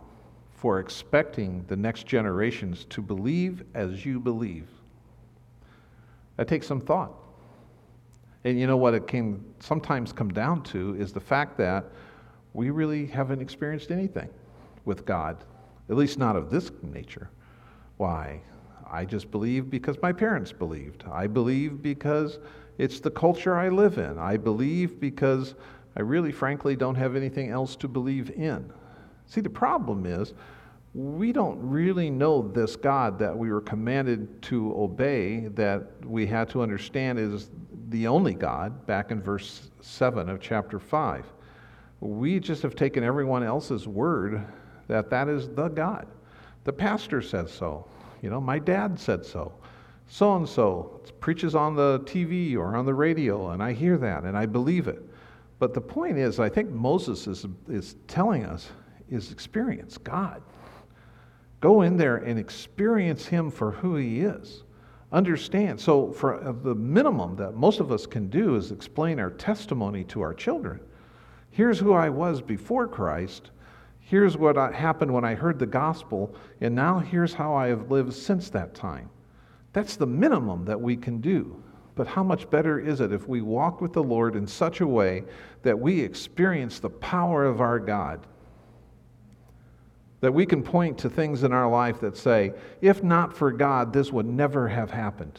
for 0.52 0.78
expecting 0.78 1.64
the 1.68 1.76
next 1.76 2.06
generations 2.06 2.84
to 2.90 3.00
believe 3.00 3.64
as 3.74 4.04
you 4.04 4.20
believe? 4.20 4.68
That 6.36 6.48
takes 6.48 6.66
some 6.66 6.82
thought. 6.82 7.12
And 8.44 8.60
you 8.60 8.66
know 8.66 8.76
what 8.76 8.92
it 8.92 9.06
can 9.06 9.42
sometimes 9.58 10.12
come 10.12 10.28
down 10.28 10.62
to 10.64 10.94
is 10.96 11.14
the 11.14 11.20
fact 11.20 11.56
that 11.58 11.86
we 12.52 12.68
really 12.68 13.06
haven't 13.06 13.40
experienced 13.40 13.90
anything 13.90 14.28
with 14.84 15.06
God, 15.06 15.44
at 15.88 15.96
least 15.96 16.18
not 16.18 16.36
of 16.36 16.50
this 16.50 16.70
nature. 16.82 17.30
Why? 17.96 18.40
I 18.90 19.04
just 19.04 19.30
believe 19.30 19.70
because 19.70 20.00
my 20.00 20.12
parents 20.12 20.52
believed. 20.52 21.04
I 21.10 21.26
believe 21.26 21.82
because 21.82 22.38
it's 22.78 23.00
the 23.00 23.10
culture 23.10 23.56
I 23.56 23.68
live 23.68 23.98
in. 23.98 24.18
I 24.18 24.36
believe 24.36 25.00
because 25.00 25.54
I 25.96 26.00
really, 26.00 26.32
frankly, 26.32 26.76
don't 26.76 26.94
have 26.94 27.16
anything 27.16 27.50
else 27.50 27.76
to 27.76 27.88
believe 27.88 28.30
in. 28.30 28.72
See, 29.26 29.40
the 29.40 29.50
problem 29.50 30.06
is 30.06 30.32
we 30.94 31.32
don't 31.32 31.58
really 31.60 32.08
know 32.08 32.48
this 32.48 32.76
God 32.76 33.18
that 33.18 33.36
we 33.36 33.52
were 33.52 33.60
commanded 33.60 34.40
to 34.42 34.72
obey, 34.76 35.48
that 35.48 35.86
we 36.04 36.26
had 36.26 36.48
to 36.50 36.62
understand 36.62 37.18
is 37.18 37.50
the 37.90 38.06
only 38.06 38.34
God, 38.34 38.86
back 38.86 39.10
in 39.10 39.20
verse 39.20 39.70
7 39.80 40.28
of 40.28 40.40
chapter 40.40 40.78
5. 40.78 41.26
We 42.00 42.40
just 42.40 42.62
have 42.62 42.74
taken 42.74 43.02
everyone 43.02 43.42
else's 43.42 43.88
word 43.88 44.46
that 44.88 45.10
that 45.10 45.28
is 45.28 45.48
the 45.48 45.68
God. 45.68 46.06
The 46.64 46.72
pastor 46.72 47.22
says 47.22 47.52
so. 47.52 47.86
You 48.22 48.30
know, 48.30 48.40
my 48.40 48.58
dad 48.58 48.98
said 48.98 49.24
so. 49.24 49.52
So 50.08 50.36
and 50.36 50.48
so 50.48 51.00
preaches 51.20 51.54
on 51.54 51.76
the 51.76 52.00
TV 52.00 52.56
or 52.56 52.74
on 52.74 52.86
the 52.86 52.94
radio, 52.94 53.50
and 53.50 53.62
I 53.62 53.72
hear 53.72 53.96
that 53.98 54.24
and 54.24 54.36
I 54.36 54.46
believe 54.46 54.88
it. 54.88 55.02
But 55.58 55.74
the 55.74 55.80
point 55.80 56.18
is, 56.18 56.40
I 56.40 56.48
think 56.48 56.70
Moses 56.70 57.26
is, 57.26 57.46
is 57.68 57.96
telling 58.06 58.44
us 58.44 58.70
is 59.10 59.32
experience 59.32 59.98
God. 59.98 60.42
Go 61.60 61.82
in 61.82 61.96
there 61.96 62.16
and 62.16 62.38
experience 62.38 63.26
Him 63.26 63.50
for 63.50 63.72
who 63.72 63.96
He 63.96 64.20
is 64.20 64.62
understand. 65.12 65.80
So, 65.80 66.12
for 66.12 66.42
uh, 66.42 66.52
the 66.52 66.74
minimum 66.74 67.36
that 67.36 67.54
most 67.54 67.80
of 67.80 67.90
us 67.92 68.06
can 68.06 68.28
do 68.28 68.56
is 68.56 68.70
explain 68.72 69.18
our 69.18 69.30
testimony 69.30 70.04
to 70.04 70.20
our 70.20 70.34
children. 70.34 70.80
Here's 71.50 71.78
who 71.78 71.92
I 71.92 72.08
was 72.08 72.40
before 72.42 72.86
Christ. 72.86 73.50
Here's 74.08 74.38
what 74.38 74.56
happened 74.56 75.12
when 75.12 75.26
I 75.26 75.34
heard 75.34 75.58
the 75.58 75.66
gospel, 75.66 76.34
and 76.62 76.74
now 76.74 76.98
here's 76.98 77.34
how 77.34 77.54
I 77.54 77.66
have 77.66 77.90
lived 77.90 78.14
since 78.14 78.48
that 78.48 78.74
time. 78.74 79.10
That's 79.74 79.96
the 79.96 80.06
minimum 80.06 80.64
that 80.64 80.80
we 80.80 80.96
can 80.96 81.20
do. 81.20 81.62
But 81.94 82.06
how 82.06 82.22
much 82.22 82.48
better 82.48 82.78
is 82.78 83.02
it 83.02 83.12
if 83.12 83.28
we 83.28 83.42
walk 83.42 83.82
with 83.82 83.92
the 83.92 84.02
Lord 84.02 84.34
in 84.34 84.46
such 84.46 84.80
a 84.80 84.86
way 84.86 85.24
that 85.62 85.78
we 85.78 86.00
experience 86.00 86.78
the 86.78 86.88
power 86.88 87.44
of 87.44 87.60
our 87.60 87.78
God? 87.78 88.26
That 90.20 90.32
we 90.32 90.46
can 90.46 90.62
point 90.62 90.96
to 91.00 91.10
things 91.10 91.44
in 91.44 91.52
our 91.52 91.68
life 91.68 92.00
that 92.00 92.16
say, 92.16 92.54
if 92.80 93.02
not 93.02 93.36
for 93.36 93.52
God, 93.52 93.92
this 93.92 94.10
would 94.10 94.24
never 94.24 94.68
have 94.68 94.90
happened. 94.90 95.38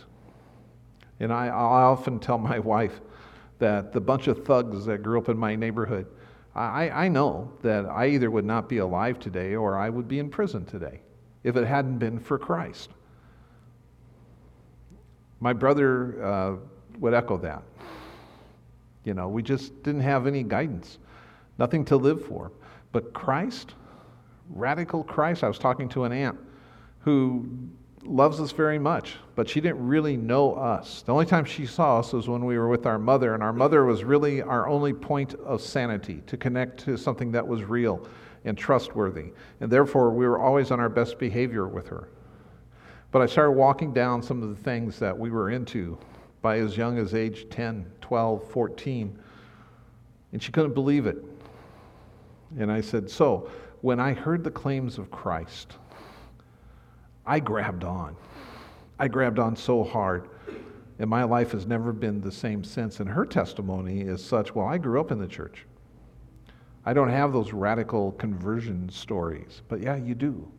And 1.20 1.34
I, 1.34 1.48
I 1.48 1.50
often 1.50 2.20
tell 2.20 2.38
my 2.38 2.60
wife 2.76 3.02
that 3.58 3.94
the 3.94 4.00
bunch 4.00 4.28
of 4.28 4.46
thugs 4.46 4.86
that 4.86 5.02
grew 5.02 5.18
up 5.18 5.28
in 5.28 5.40
my 5.40 5.56
neighborhood, 5.56 6.06
I, 6.60 7.06
I 7.06 7.08
know 7.08 7.50
that 7.62 7.86
I 7.86 8.08
either 8.08 8.30
would 8.30 8.44
not 8.44 8.68
be 8.68 8.80
alive 8.80 9.18
today 9.18 9.56
or 9.56 9.78
I 9.78 9.90
would 9.90 10.10
be 10.10 10.20
in 10.20 10.30
prison 10.30 10.66
today 10.66 11.00
if 11.44 11.56
it 11.56 11.66
hadn't 11.66 12.00
been 12.00 12.20
for 12.20 12.38
Christ. 12.38 12.90
My 15.40 15.54
brother 15.54 16.22
uh, 16.24 16.56
would 17.00 17.14
echo 17.14 17.38
that. 17.38 17.64
You 19.06 19.14
know, 19.14 19.30
we 19.30 19.42
just 19.42 19.82
didn't 19.84 20.02
have 20.02 20.28
any 20.28 20.44
guidance, 20.44 20.98
nothing 21.58 21.86
to 21.86 21.96
live 21.96 22.26
for. 22.26 22.52
But 22.92 23.14
Christ, 23.14 23.76
radical 24.50 25.06
Christ. 25.06 25.46
I 25.46 25.48
was 25.48 25.60
talking 25.60 25.88
to 25.90 26.04
an 26.04 26.12
aunt 26.12 26.38
who 27.00 27.48
loves 28.10 28.40
us 28.40 28.52
very 28.52 28.80
much, 28.80 29.16
but 29.36 29.48
she 29.48 29.62
didn't 29.62 29.86
really 29.86 30.18
know 30.18 30.56
us. 30.56 31.04
The 31.04 31.14
only 31.14 31.26
time 31.26 31.46
she 31.46 31.66
saw 31.66 32.00
us 32.00 32.12
was 32.12 32.28
when 32.28 32.44
we 32.44 32.58
were 32.58 32.68
with 32.68 32.86
our 32.86 32.98
mother, 32.98 33.34
and 33.34 33.44
our 33.44 33.54
mother 33.54 33.86
was 33.86 34.04
really 34.04 34.42
our 34.42 34.68
only 34.68 34.94
point 34.94 35.36
of 35.36 35.62
sanity 35.62 36.24
to 36.28 36.36
connect 36.36 36.80
to 36.86 36.98
something 36.98 37.32
that 37.32 37.48
was 37.48 37.64
real 37.64 38.08
and 38.46 38.58
trustworthy. 38.58 39.32
And 39.60 39.72
therefore, 39.72 40.12
we 40.12 40.28
were 40.28 40.40
always 40.40 40.72
on 40.72 40.80
our 40.80 40.90
best 40.90 41.20
behavior 41.20 41.68
with 41.68 41.88
her. 41.90 42.10
But 43.12 43.22
I 43.22 43.26
started 43.28 43.52
walking 43.52 43.94
down 43.94 44.22
some 44.24 44.42
of 44.42 44.50
the 44.50 44.64
things 44.64 45.00
that 45.00 45.18
we 45.18 45.30
were 45.30 45.52
into 45.52 45.98
by 46.42 46.60
as 46.60 46.78
young 46.78 46.98
as 46.98 47.14
age 47.14 47.48
10, 47.50 47.86
12, 48.02 48.50
14, 48.50 49.20
and 50.32 50.42
she 50.42 50.52
couldn't 50.52 50.74
believe 50.74 51.06
it. 51.06 51.18
And 52.58 52.72
I 52.72 52.82
said, 52.82 53.10
So, 53.10 53.50
when 53.82 54.00
I 54.00 54.14
heard 54.14 54.44
the 54.44 54.52
claims 54.52 54.98
of 54.98 55.12
Christ, 55.12 55.78
I 57.26 57.40
grabbed 57.40 57.84
on. 57.84 58.16
I 58.98 59.08
grabbed 59.08 59.40
on 59.40 59.56
so 59.56 59.84
hard. 59.84 60.30
And 61.00 61.10
my 61.10 61.24
life 61.24 61.54
has 61.54 61.66
never 61.66 61.94
been 61.94 62.20
the 62.20 62.32
same 62.32 62.64
since. 62.64 63.00
And 63.00 63.10
her 63.10 63.26
testimony 63.26 64.02
is 64.02 64.24
such 64.24 64.54
well, 64.54 64.68
I 64.68 64.78
grew 64.78 65.00
up 65.00 65.12
in 65.12 65.20
the 65.20 65.28
church. 65.28 65.66
I 66.86 66.94
don't 66.94 67.10
have 67.10 67.34
those 67.34 67.54
radical 67.54 68.14
conversion 68.14 68.90
stories, 68.90 69.62
but 69.68 69.82
yeah, 69.82 69.96
you 69.96 70.16
do. 70.16 70.50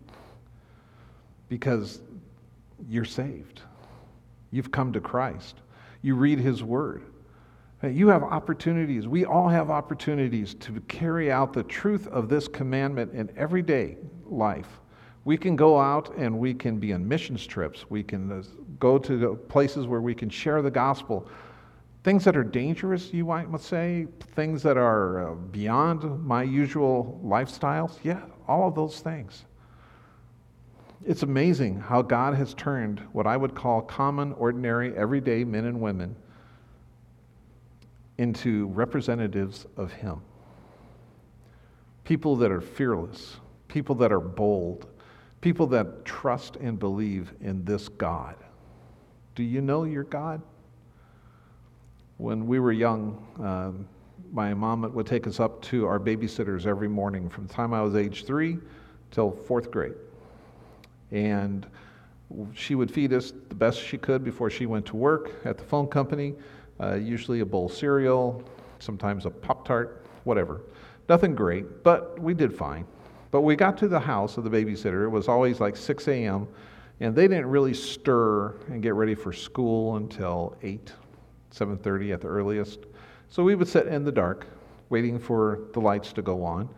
Because 1.48 2.00
you're 2.88 3.04
saved. 3.04 3.62
You've 4.50 4.70
come 4.70 4.92
to 4.92 5.00
Christ. 5.00 5.56
You 6.02 6.14
read 6.14 6.38
His 6.38 6.62
Word. 6.62 7.02
You 7.82 8.08
have 8.08 8.22
opportunities. 8.22 9.08
We 9.08 9.24
all 9.24 9.48
have 9.48 9.70
opportunities 9.70 10.54
to 10.54 10.80
carry 10.82 11.32
out 11.32 11.52
the 11.52 11.62
truth 11.62 12.06
of 12.08 12.28
this 12.28 12.46
commandment 12.46 13.12
in 13.12 13.30
everyday 13.36 13.96
life. 14.26 14.80
We 15.30 15.38
can 15.38 15.54
go 15.54 15.78
out 15.78 16.12
and 16.16 16.40
we 16.40 16.52
can 16.52 16.80
be 16.80 16.92
on 16.92 17.06
missions 17.06 17.46
trips. 17.46 17.88
We 17.88 18.02
can 18.02 18.32
uh, 18.32 18.42
go 18.80 18.98
to 18.98 19.36
places 19.48 19.86
where 19.86 20.00
we 20.00 20.12
can 20.12 20.28
share 20.28 20.60
the 20.60 20.72
gospel. 20.72 21.28
Things 22.02 22.24
that 22.24 22.36
are 22.36 22.42
dangerous, 22.42 23.14
you 23.14 23.26
might 23.26 23.60
say, 23.60 24.08
things 24.34 24.60
that 24.64 24.76
are 24.76 25.30
uh, 25.30 25.34
beyond 25.36 26.26
my 26.26 26.42
usual 26.42 27.20
lifestyles. 27.24 28.00
Yeah, 28.02 28.22
all 28.48 28.66
of 28.66 28.74
those 28.74 29.02
things. 29.02 29.44
It's 31.06 31.22
amazing 31.22 31.78
how 31.78 32.02
God 32.02 32.34
has 32.34 32.52
turned 32.54 32.98
what 33.12 33.28
I 33.28 33.36
would 33.36 33.54
call 33.54 33.82
common, 33.82 34.32
ordinary, 34.32 34.96
everyday 34.96 35.44
men 35.44 35.66
and 35.66 35.80
women 35.80 36.16
into 38.18 38.66
representatives 38.66 39.64
of 39.76 39.92
Him. 39.92 40.22
People 42.02 42.34
that 42.34 42.50
are 42.50 42.60
fearless, 42.60 43.36
people 43.68 43.94
that 43.94 44.10
are 44.10 44.18
bold, 44.18 44.88
people 45.40 45.66
that 45.68 46.04
trust 46.04 46.56
and 46.56 46.78
believe 46.78 47.32
in 47.40 47.64
this 47.64 47.88
God. 47.88 48.36
Do 49.34 49.42
you 49.42 49.60
know 49.60 49.84
your 49.84 50.04
God? 50.04 50.42
When 52.18 52.46
we 52.46 52.60
were 52.60 52.72
young, 52.72 53.26
um, 53.38 53.88
my 54.32 54.52
mom 54.52 54.92
would 54.92 55.06
take 55.06 55.26
us 55.26 55.40
up 55.40 55.62
to 55.62 55.86
our 55.86 55.98
babysitters 55.98 56.66
every 56.66 56.88
morning 56.88 57.28
from 57.28 57.46
the 57.46 57.52
time 57.52 57.72
I 57.72 57.80
was 57.80 57.96
age 57.96 58.24
three 58.24 58.58
till 59.10 59.30
fourth 59.30 59.70
grade. 59.70 59.94
And 61.10 61.66
she 62.54 62.74
would 62.74 62.90
feed 62.90 63.12
us 63.12 63.32
the 63.48 63.54
best 63.54 63.80
she 63.80 63.98
could 63.98 64.22
before 64.22 64.50
she 64.50 64.66
went 64.66 64.86
to 64.86 64.96
work 64.96 65.32
at 65.44 65.58
the 65.58 65.64
phone 65.64 65.88
company 65.88 66.34
uh, 66.80 66.94
usually 66.94 67.40
a 67.40 67.46
bowl 67.46 67.66
of 67.66 67.72
cereal, 67.72 68.42
sometimes 68.78 69.26
a 69.26 69.30
Pop 69.30 69.66
Tart, 69.66 70.04
whatever. 70.24 70.62
Nothing 71.08 71.34
great, 71.34 71.82
but 71.82 72.18
we 72.18 72.34
did 72.34 72.56
fine. 72.56 72.86
But 73.30 73.42
we 73.42 73.56
got 73.56 73.78
to 73.78 73.88
the 73.88 74.00
house 74.00 74.36
of 74.36 74.44
the 74.44 74.50
babysitter. 74.50 75.04
It 75.04 75.08
was 75.08 75.28
always 75.28 75.60
like 75.60 75.76
6 75.76 76.08
a.m., 76.08 76.48
and 77.00 77.14
they 77.14 77.28
didn't 77.28 77.46
really 77.46 77.72
stir 77.72 78.54
and 78.68 78.82
get 78.82 78.94
ready 78.94 79.14
for 79.14 79.32
school 79.32 79.96
until 79.96 80.56
8, 80.62 80.92
7.30 81.50 82.12
at 82.12 82.20
the 82.20 82.28
earliest. 82.28 82.80
So 83.28 83.42
we 83.42 83.54
would 83.54 83.68
sit 83.68 83.86
in 83.86 84.04
the 84.04 84.12
dark 84.12 84.46
waiting 84.90 85.18
for 85.18 85.60
the 85.72 85.80
lights 85.80 86.12
to 86.14 86.22
go 86.22 86.44
on. 86.44 86.68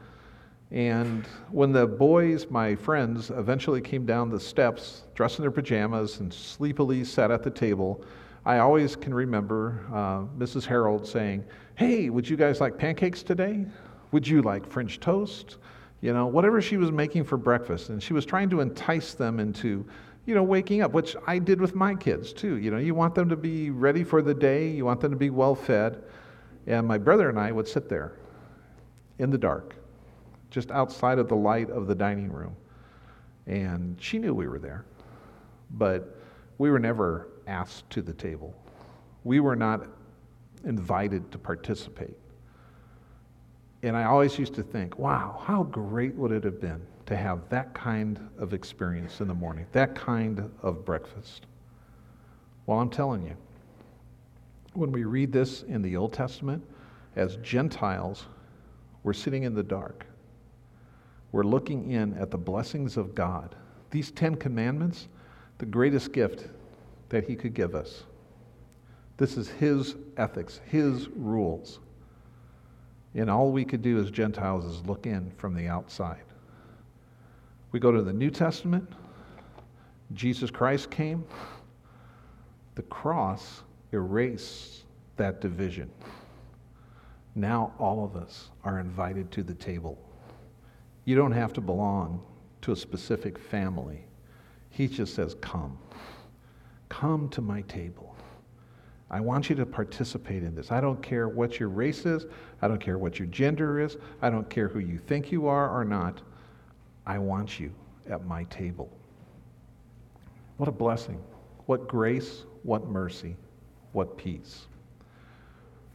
And 0.70 1.26
when 1.50 1.72
the 1.72 1.86
boys, 1.86 2.46
my 2.48 2.74
friends, 2.76 3.30
eventually 3.30 3.80
came 3.80 4.06
down 4.06 4.30
the 4.30 4.40
steps, 4.40 5.02
dressed 5.14 5.38
in 5.38 5.42
their 5.42 5.50
pajamas, 5.50 6.20
and 6.20 6.32
sleepily 6.32 7.04
sat 7.04 7.30
at 7.30 7.42
the 7.42 7.50
table, 7.50 8.04
I 8.44 8.58
always 8.58 8.96
can 8.96 9.12
remember 9.12 9.84
uh, 9.92 10.24
Mrs. 10.38 10.64
Harold 10.64 11.06
saying, 11.06 11.44
Hey, 11.74 12.10
would 12.10 12.28
you 12.28 12.36
guys 12.36 12.60
like 12.60 12.78
pancakes 12.78 13.22
today? 13.22 13.66
Would 14.12 14.26
you 14.26 14.42
like 14.42 14.66
French 14.66 15.00
toast? 15.00 15.58
You 16.02 16.12
know, 16.12 16.26
whatever 16.26 16.60
she 16.60 16.76
was 16.76 16.90
making 16.90 17.24
for 17.24 17.38
breakfast. 17.38 17.88
And 17.88 18.02
she 18.02 18.12
was 18.12 18.26
trying 18.26 18.50
to 18.50 18.60
entice 18.60 19.14
them 19.14 19.40
into, 19.40 19.86
you 20.26 20.34
know, 20.34 20.42
waking 20.42 20.82
up, 20.82 20.92
which 20.92 21.16
I 21.26 21.38
did 21.38 21.60
with 21.60 21.74
my 21.74 21.94
kids 21.94 22.32
too. 22.32 22.56
You 22.56 22.70
know, 22.72 22.76
you 22.76 22.94
want 22.94 23.14
them 23.14 23.28
to 23.28 23.36
be 23.36 23.70
ready 23.70 24.02
for 24.02 24.20
the 24.20 24.34
day, 24.34 24.68
you 24.68 24.84
want 24.84 25.00
them 25.00 25.12
to 25.12 25.16
be 25.16 25.30
well 25.30 25.54
fed. 25.54 26.02
And 26.66 26.86
my 26.86 26.98
brother 26.98 27.28
and 27.28 27.38
I 27.38 27.52
would 27.52 27.66
sit 27.66 27.88
there 27.88 28.18
in 29.18 29.30
the 29.30 29.38
dark, 29.38 29.76
just 30.50 30.70
outside 30.72 31.18
of 31.18 31.28
the 31.28 31.36
light 31.36 31.70
of 31.70 31.86
the 31.86 31.94
dining 31.94 32.30
room. 32.30 32.56
And 33.46 33.96
she 34.00 34.18
knew 34.18 34.34
we 34.34 34.48
were 34.48 34.58
there, 34.58 34.84
but 35.70 36.18
we 36.58 36.70
were 36.70 36.78
never 36.78 37.28
asked 37.46 37.88
to 37.90 38.02
the 38.02 38.12
table. 38.12 38.54
We 39.24 39.38
were 39.40 39.56
not 39.56 39.86
invited 40.64 41.30
to 41.30 41.38
participate. 41.38 42.16
And 43.82 43.96
I 43.96 44.04
always 44.04 44.38
used 44.38 44.54
to 44.54 44.62
think, 44.62 44.98
wow, 44.98 45.42
how 45.44 45.64
great 45.64 46.14
would 46.14 46.30
it 46.30 46.44
have 46.44 46.60
been 46.60 46.80
to 47.06 47.16
have 47.16 47.48
that 47.48 47.74
kind 47.74 48.20
of 48.38 48.54
experience 48.54 49.20
in 49.20 49.26
the 49.26 49.34
morning, 49.34 49.66
that 49.72 49.94
kind 49.94 50.50
of 50.62 50.84
breakfast? 50.84 51.46
Well, 52.66 52.78
I'm 52.78 52.90
telling 52.90 53.22
you, 53.22 53.36
when 54.74 54.92
we 54.92 55.04
read 55.04 55.32
this 55.32 55.64
in 55.64 55.82
the 55.82 55.96
Old 55.96 56.12
Testament, 56.12 56.64
as 57.16 57.36
Gentiles, 57.36 58.26
we're 59.02 59.12
sitting 59.12 59.42
in 59.42 59.54
the 59.54 59.64
dark. 59.64 60.06
We're 61.32 61.42
looking 61.42 61.90
in 61.90 62.14
at 62.14 62.30
the 62.30 62.38
blessings 62.38 62.96
of 62.96 63.14
God. 63.14 63.56
These 63.90 64.12
Ten 64.12 64.36
Commandments, 64.36 65.08
the 65.58 65.66
greatest 65.66 66.12
gift 66.12 66.46
that 67.08 67.24
He 67.24 67.34
could 67.34 67.52
give 67.52 67.74
us. 67.74 68.04
This 69.16 69.36
is 69.36 69.48
His 69.48 69.96
ethics, 70.16 70.60
His 70.66 71.08
rules. 71.08 71.80
And 73.14 73.28
all 73.28 73.50
we 73.50 73.64
could 73.64 73.82
do 73.82 73.98
as 73.98 74.10
Gentiles 74.10 74.64
is 74.64 74.86
look 74.86 75.06
in 75.06 75.30
from 75.36 75.54
the 75.54 75.68
outside. 75.68 76.24
We 77.70 77.80
go 77.80 77.92
to 77.92 78.02
the 78.02 78.12
New 78.12 78.30
Testament. 78.30 78.88
Jesus 80.14 80.50
Christ 80.50 80.90
came. 80.90 81.24
The 82.74 82.82
cross 82.82 83.62
erased 83.92 84.84
that 85.16 85.40
division. 85.40 85.90
Now 87.34 87.72
all 87.78 88.04
of 88.04 88.16
us 88.16 88.50
are 88.64 88.78
invited 88.78 89.30
to 89.32 89.42
the 89.42 89.54
table. 89.54 89.98
You 91.04 91.16
don't 91.16 91.32
have 91.32 91.52
to 91.54 91.60
belong 91.60 92.22
to 92.62 92.72
a 92.72 92.76
specific 92.76 93.38
family. 93.38 94.04
He 94.70 94.86
just 94.88 95.14
says, 95.14 95.34
Come. 95.40 95.78
Come 96.88 97.28
to 97.30 97.40
my 97.40 97.62
table. 97.62 98.11
I 99.12 99.20
want 99.20 99.50
you 99.50 99.56
to 99.56 99.66
participate 99.66 100.42
in 100.42 100.54
this. 100.54 100.72
I 100.72 100.80
don't 100.80 101.02
care 101.02 101.28
what 101.28 101.60
your 101.60 101.68
race 101.68 102.06
is. 102.06 102.24
I 102.62 102.68
don't 102.68 102.80
care 102.80 102.96
what 102.96 103.18
your 103.18 103.28
gender 103.28 103.78
is. 103.78 103.98
I 104.22 104.30
don't 104.30 104.48
care 104.48 104.68
who 104.68 104.78
you 104.78 104.96
think 104.96 105.30
you 105.30 105.46
are 105.46 105.68
or 105.68 105.84
not. 105.84 106.22
I 107.06 107.18
want 107.18 107.60
you 107.60 107.70
at 108.08 108.24
my 108.24 108.44
table. 108.44 108.90
What 110.56 110.68
a 110.68 110.72
blessing. 110.72 111.22
What 111.66 111.86
grace. 111.88 112.44
What 112.62 112.88
mercy. 112.88 113.36
What 113.92 114.16
peace. 114.16 114.66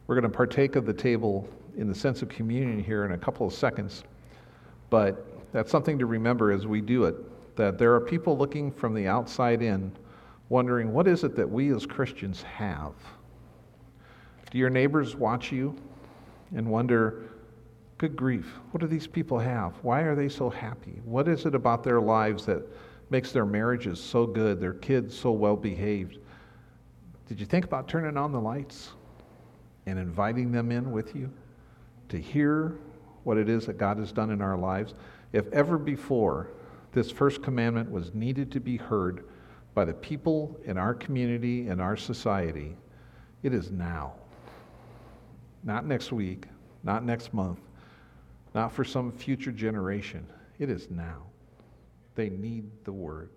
We're 0.06 0.14
going 0.14 0.30
to 0.30 0.36
partake 0.36 0.76
of 0.76 0.86
the 0.86 0.94
table 0.94 1.48
in 1.76 1.88
the 1.88 1.94
sense 1.94 2.22
of 2.22 2.28
communion 2.28 2.82
here 2.82 3.04
in 3.04 3.12
a 3.12 3.18
couple 3.18 3.46
of 3.46 3.52
seconds. 3.52 4.04
But 4.90 5.26
that's 5.52 5.72
something 5.72 5.98
to 5.98 6.06
remember 6.06 6.52
as 6.52 6.68
we 6.68 6.80
do 6.80 7.04
it 7.04 7.16
that 7.56 7.78
there 7.78 7.92
are 7.94 8.00
people 8.00 8.38
looking 8.38 8.70
from 8.70 8.94
the 8.94 9.08
outside 9.08 9.60
in 9.60 9.90
wondering 10.48 10.92
what 10.92 11.06
is 11.06 11.24
it 11.24 11.36
that 11.36 11.48
we 11.48 11.72
as 11.74 11.86
Christians 11.86 12.42
have? 12.42 12.92
Do 14.50 14.58
your 14.58 14.70
neighbors 14.70 15.14
watch 15.14 15.52
you 15.52 15.76
and 16.54 16.66
wonder, 16.66 17.24
good 17.98 18.16
grief, 18.16 18.46
what 18.70 18.80
do 18.80 18.86
these 18.86 19.06
people 19.06 19.38
have? 19.38 19.74
Why 19.82 20.00
are 20.02 20.14
they 20.14 20.28
so 20.28 20.48
happy? 20.48 21.00
What 21.04 21.28
is 21.28 21.44
it 21.44 21.54
about 21.54 21.84
their 21.84 22.00
lives 22.00 22.46
that 22.46 22.62
makes 23.10 23.32
their 23.32 23.44
marriages 23.44 24.02
so 24.02 24.26
good, 24.26 24.60
their 24.60 24.74
kids 24.74 25.18
so 25.18 25.32
well 25.32 25.56
behaved? 25.56 26.18
Did 27.26 27.40
you 27.40 27.46
think 27.46 27.66
about 27.66 27.88
turning 27.88 28.16
on 28.16 28.32
the 28.32 28.40
lights 28.40 28.90
and 29.84 29.98
inviting 29.98 30.50
them 30.50 30.72
in 30.72 30.92
with 30.92 31.14
you 31.14 31.30
to 32.08 32.18
hear 32.18 32.78
what 33.24 33.36
it 33.36 33.50
is 33.50 33.66
that 33.66 33.76
God 33.76 33.98
has 33.98 34.12
done 34.12 34.30
in 34.30 34.40
our 34.40 34.56
lives? 34.56 34.94
If 35.32 35.52
ever 35.52 35.76
before 35.76 36.48
this 36.92 37.10
first 37.10 37.42
commandment 37.42 37.90
was 37.90 38.14
needed 38.14 38.50
to 38.52 38.60
be 38.60 38.78
heard, 38.78 39.24
by 39.78 39.84
the 39.84 39.94
people 39.94 40.58
in 40.64 40.76
our 40.76 40.92
community 40.92 41.68
and 41.68 41.80
our 41.80 41.96
society, 41.96 42.76
it 43.44 43.54
is 43.54 43.70
now. 43.70 44.12
Not 45.62 45.86
next 45.86 46.10
week, 46.10 46.46
not 46.82 47.04
next 47.04 47.32
month, 47.32 47.60
not 48.56 48.72
for 48.72 48.82
some 48.82 49.12
future 49.12 49.52
generation. 49.52 50.26
It 50.58 50.68
is 50.68 50.90
now. 50.90 51.26
They 52.16 52.28
need 52.28 52.68
the 52.82 52.90
word. 52.90 53.30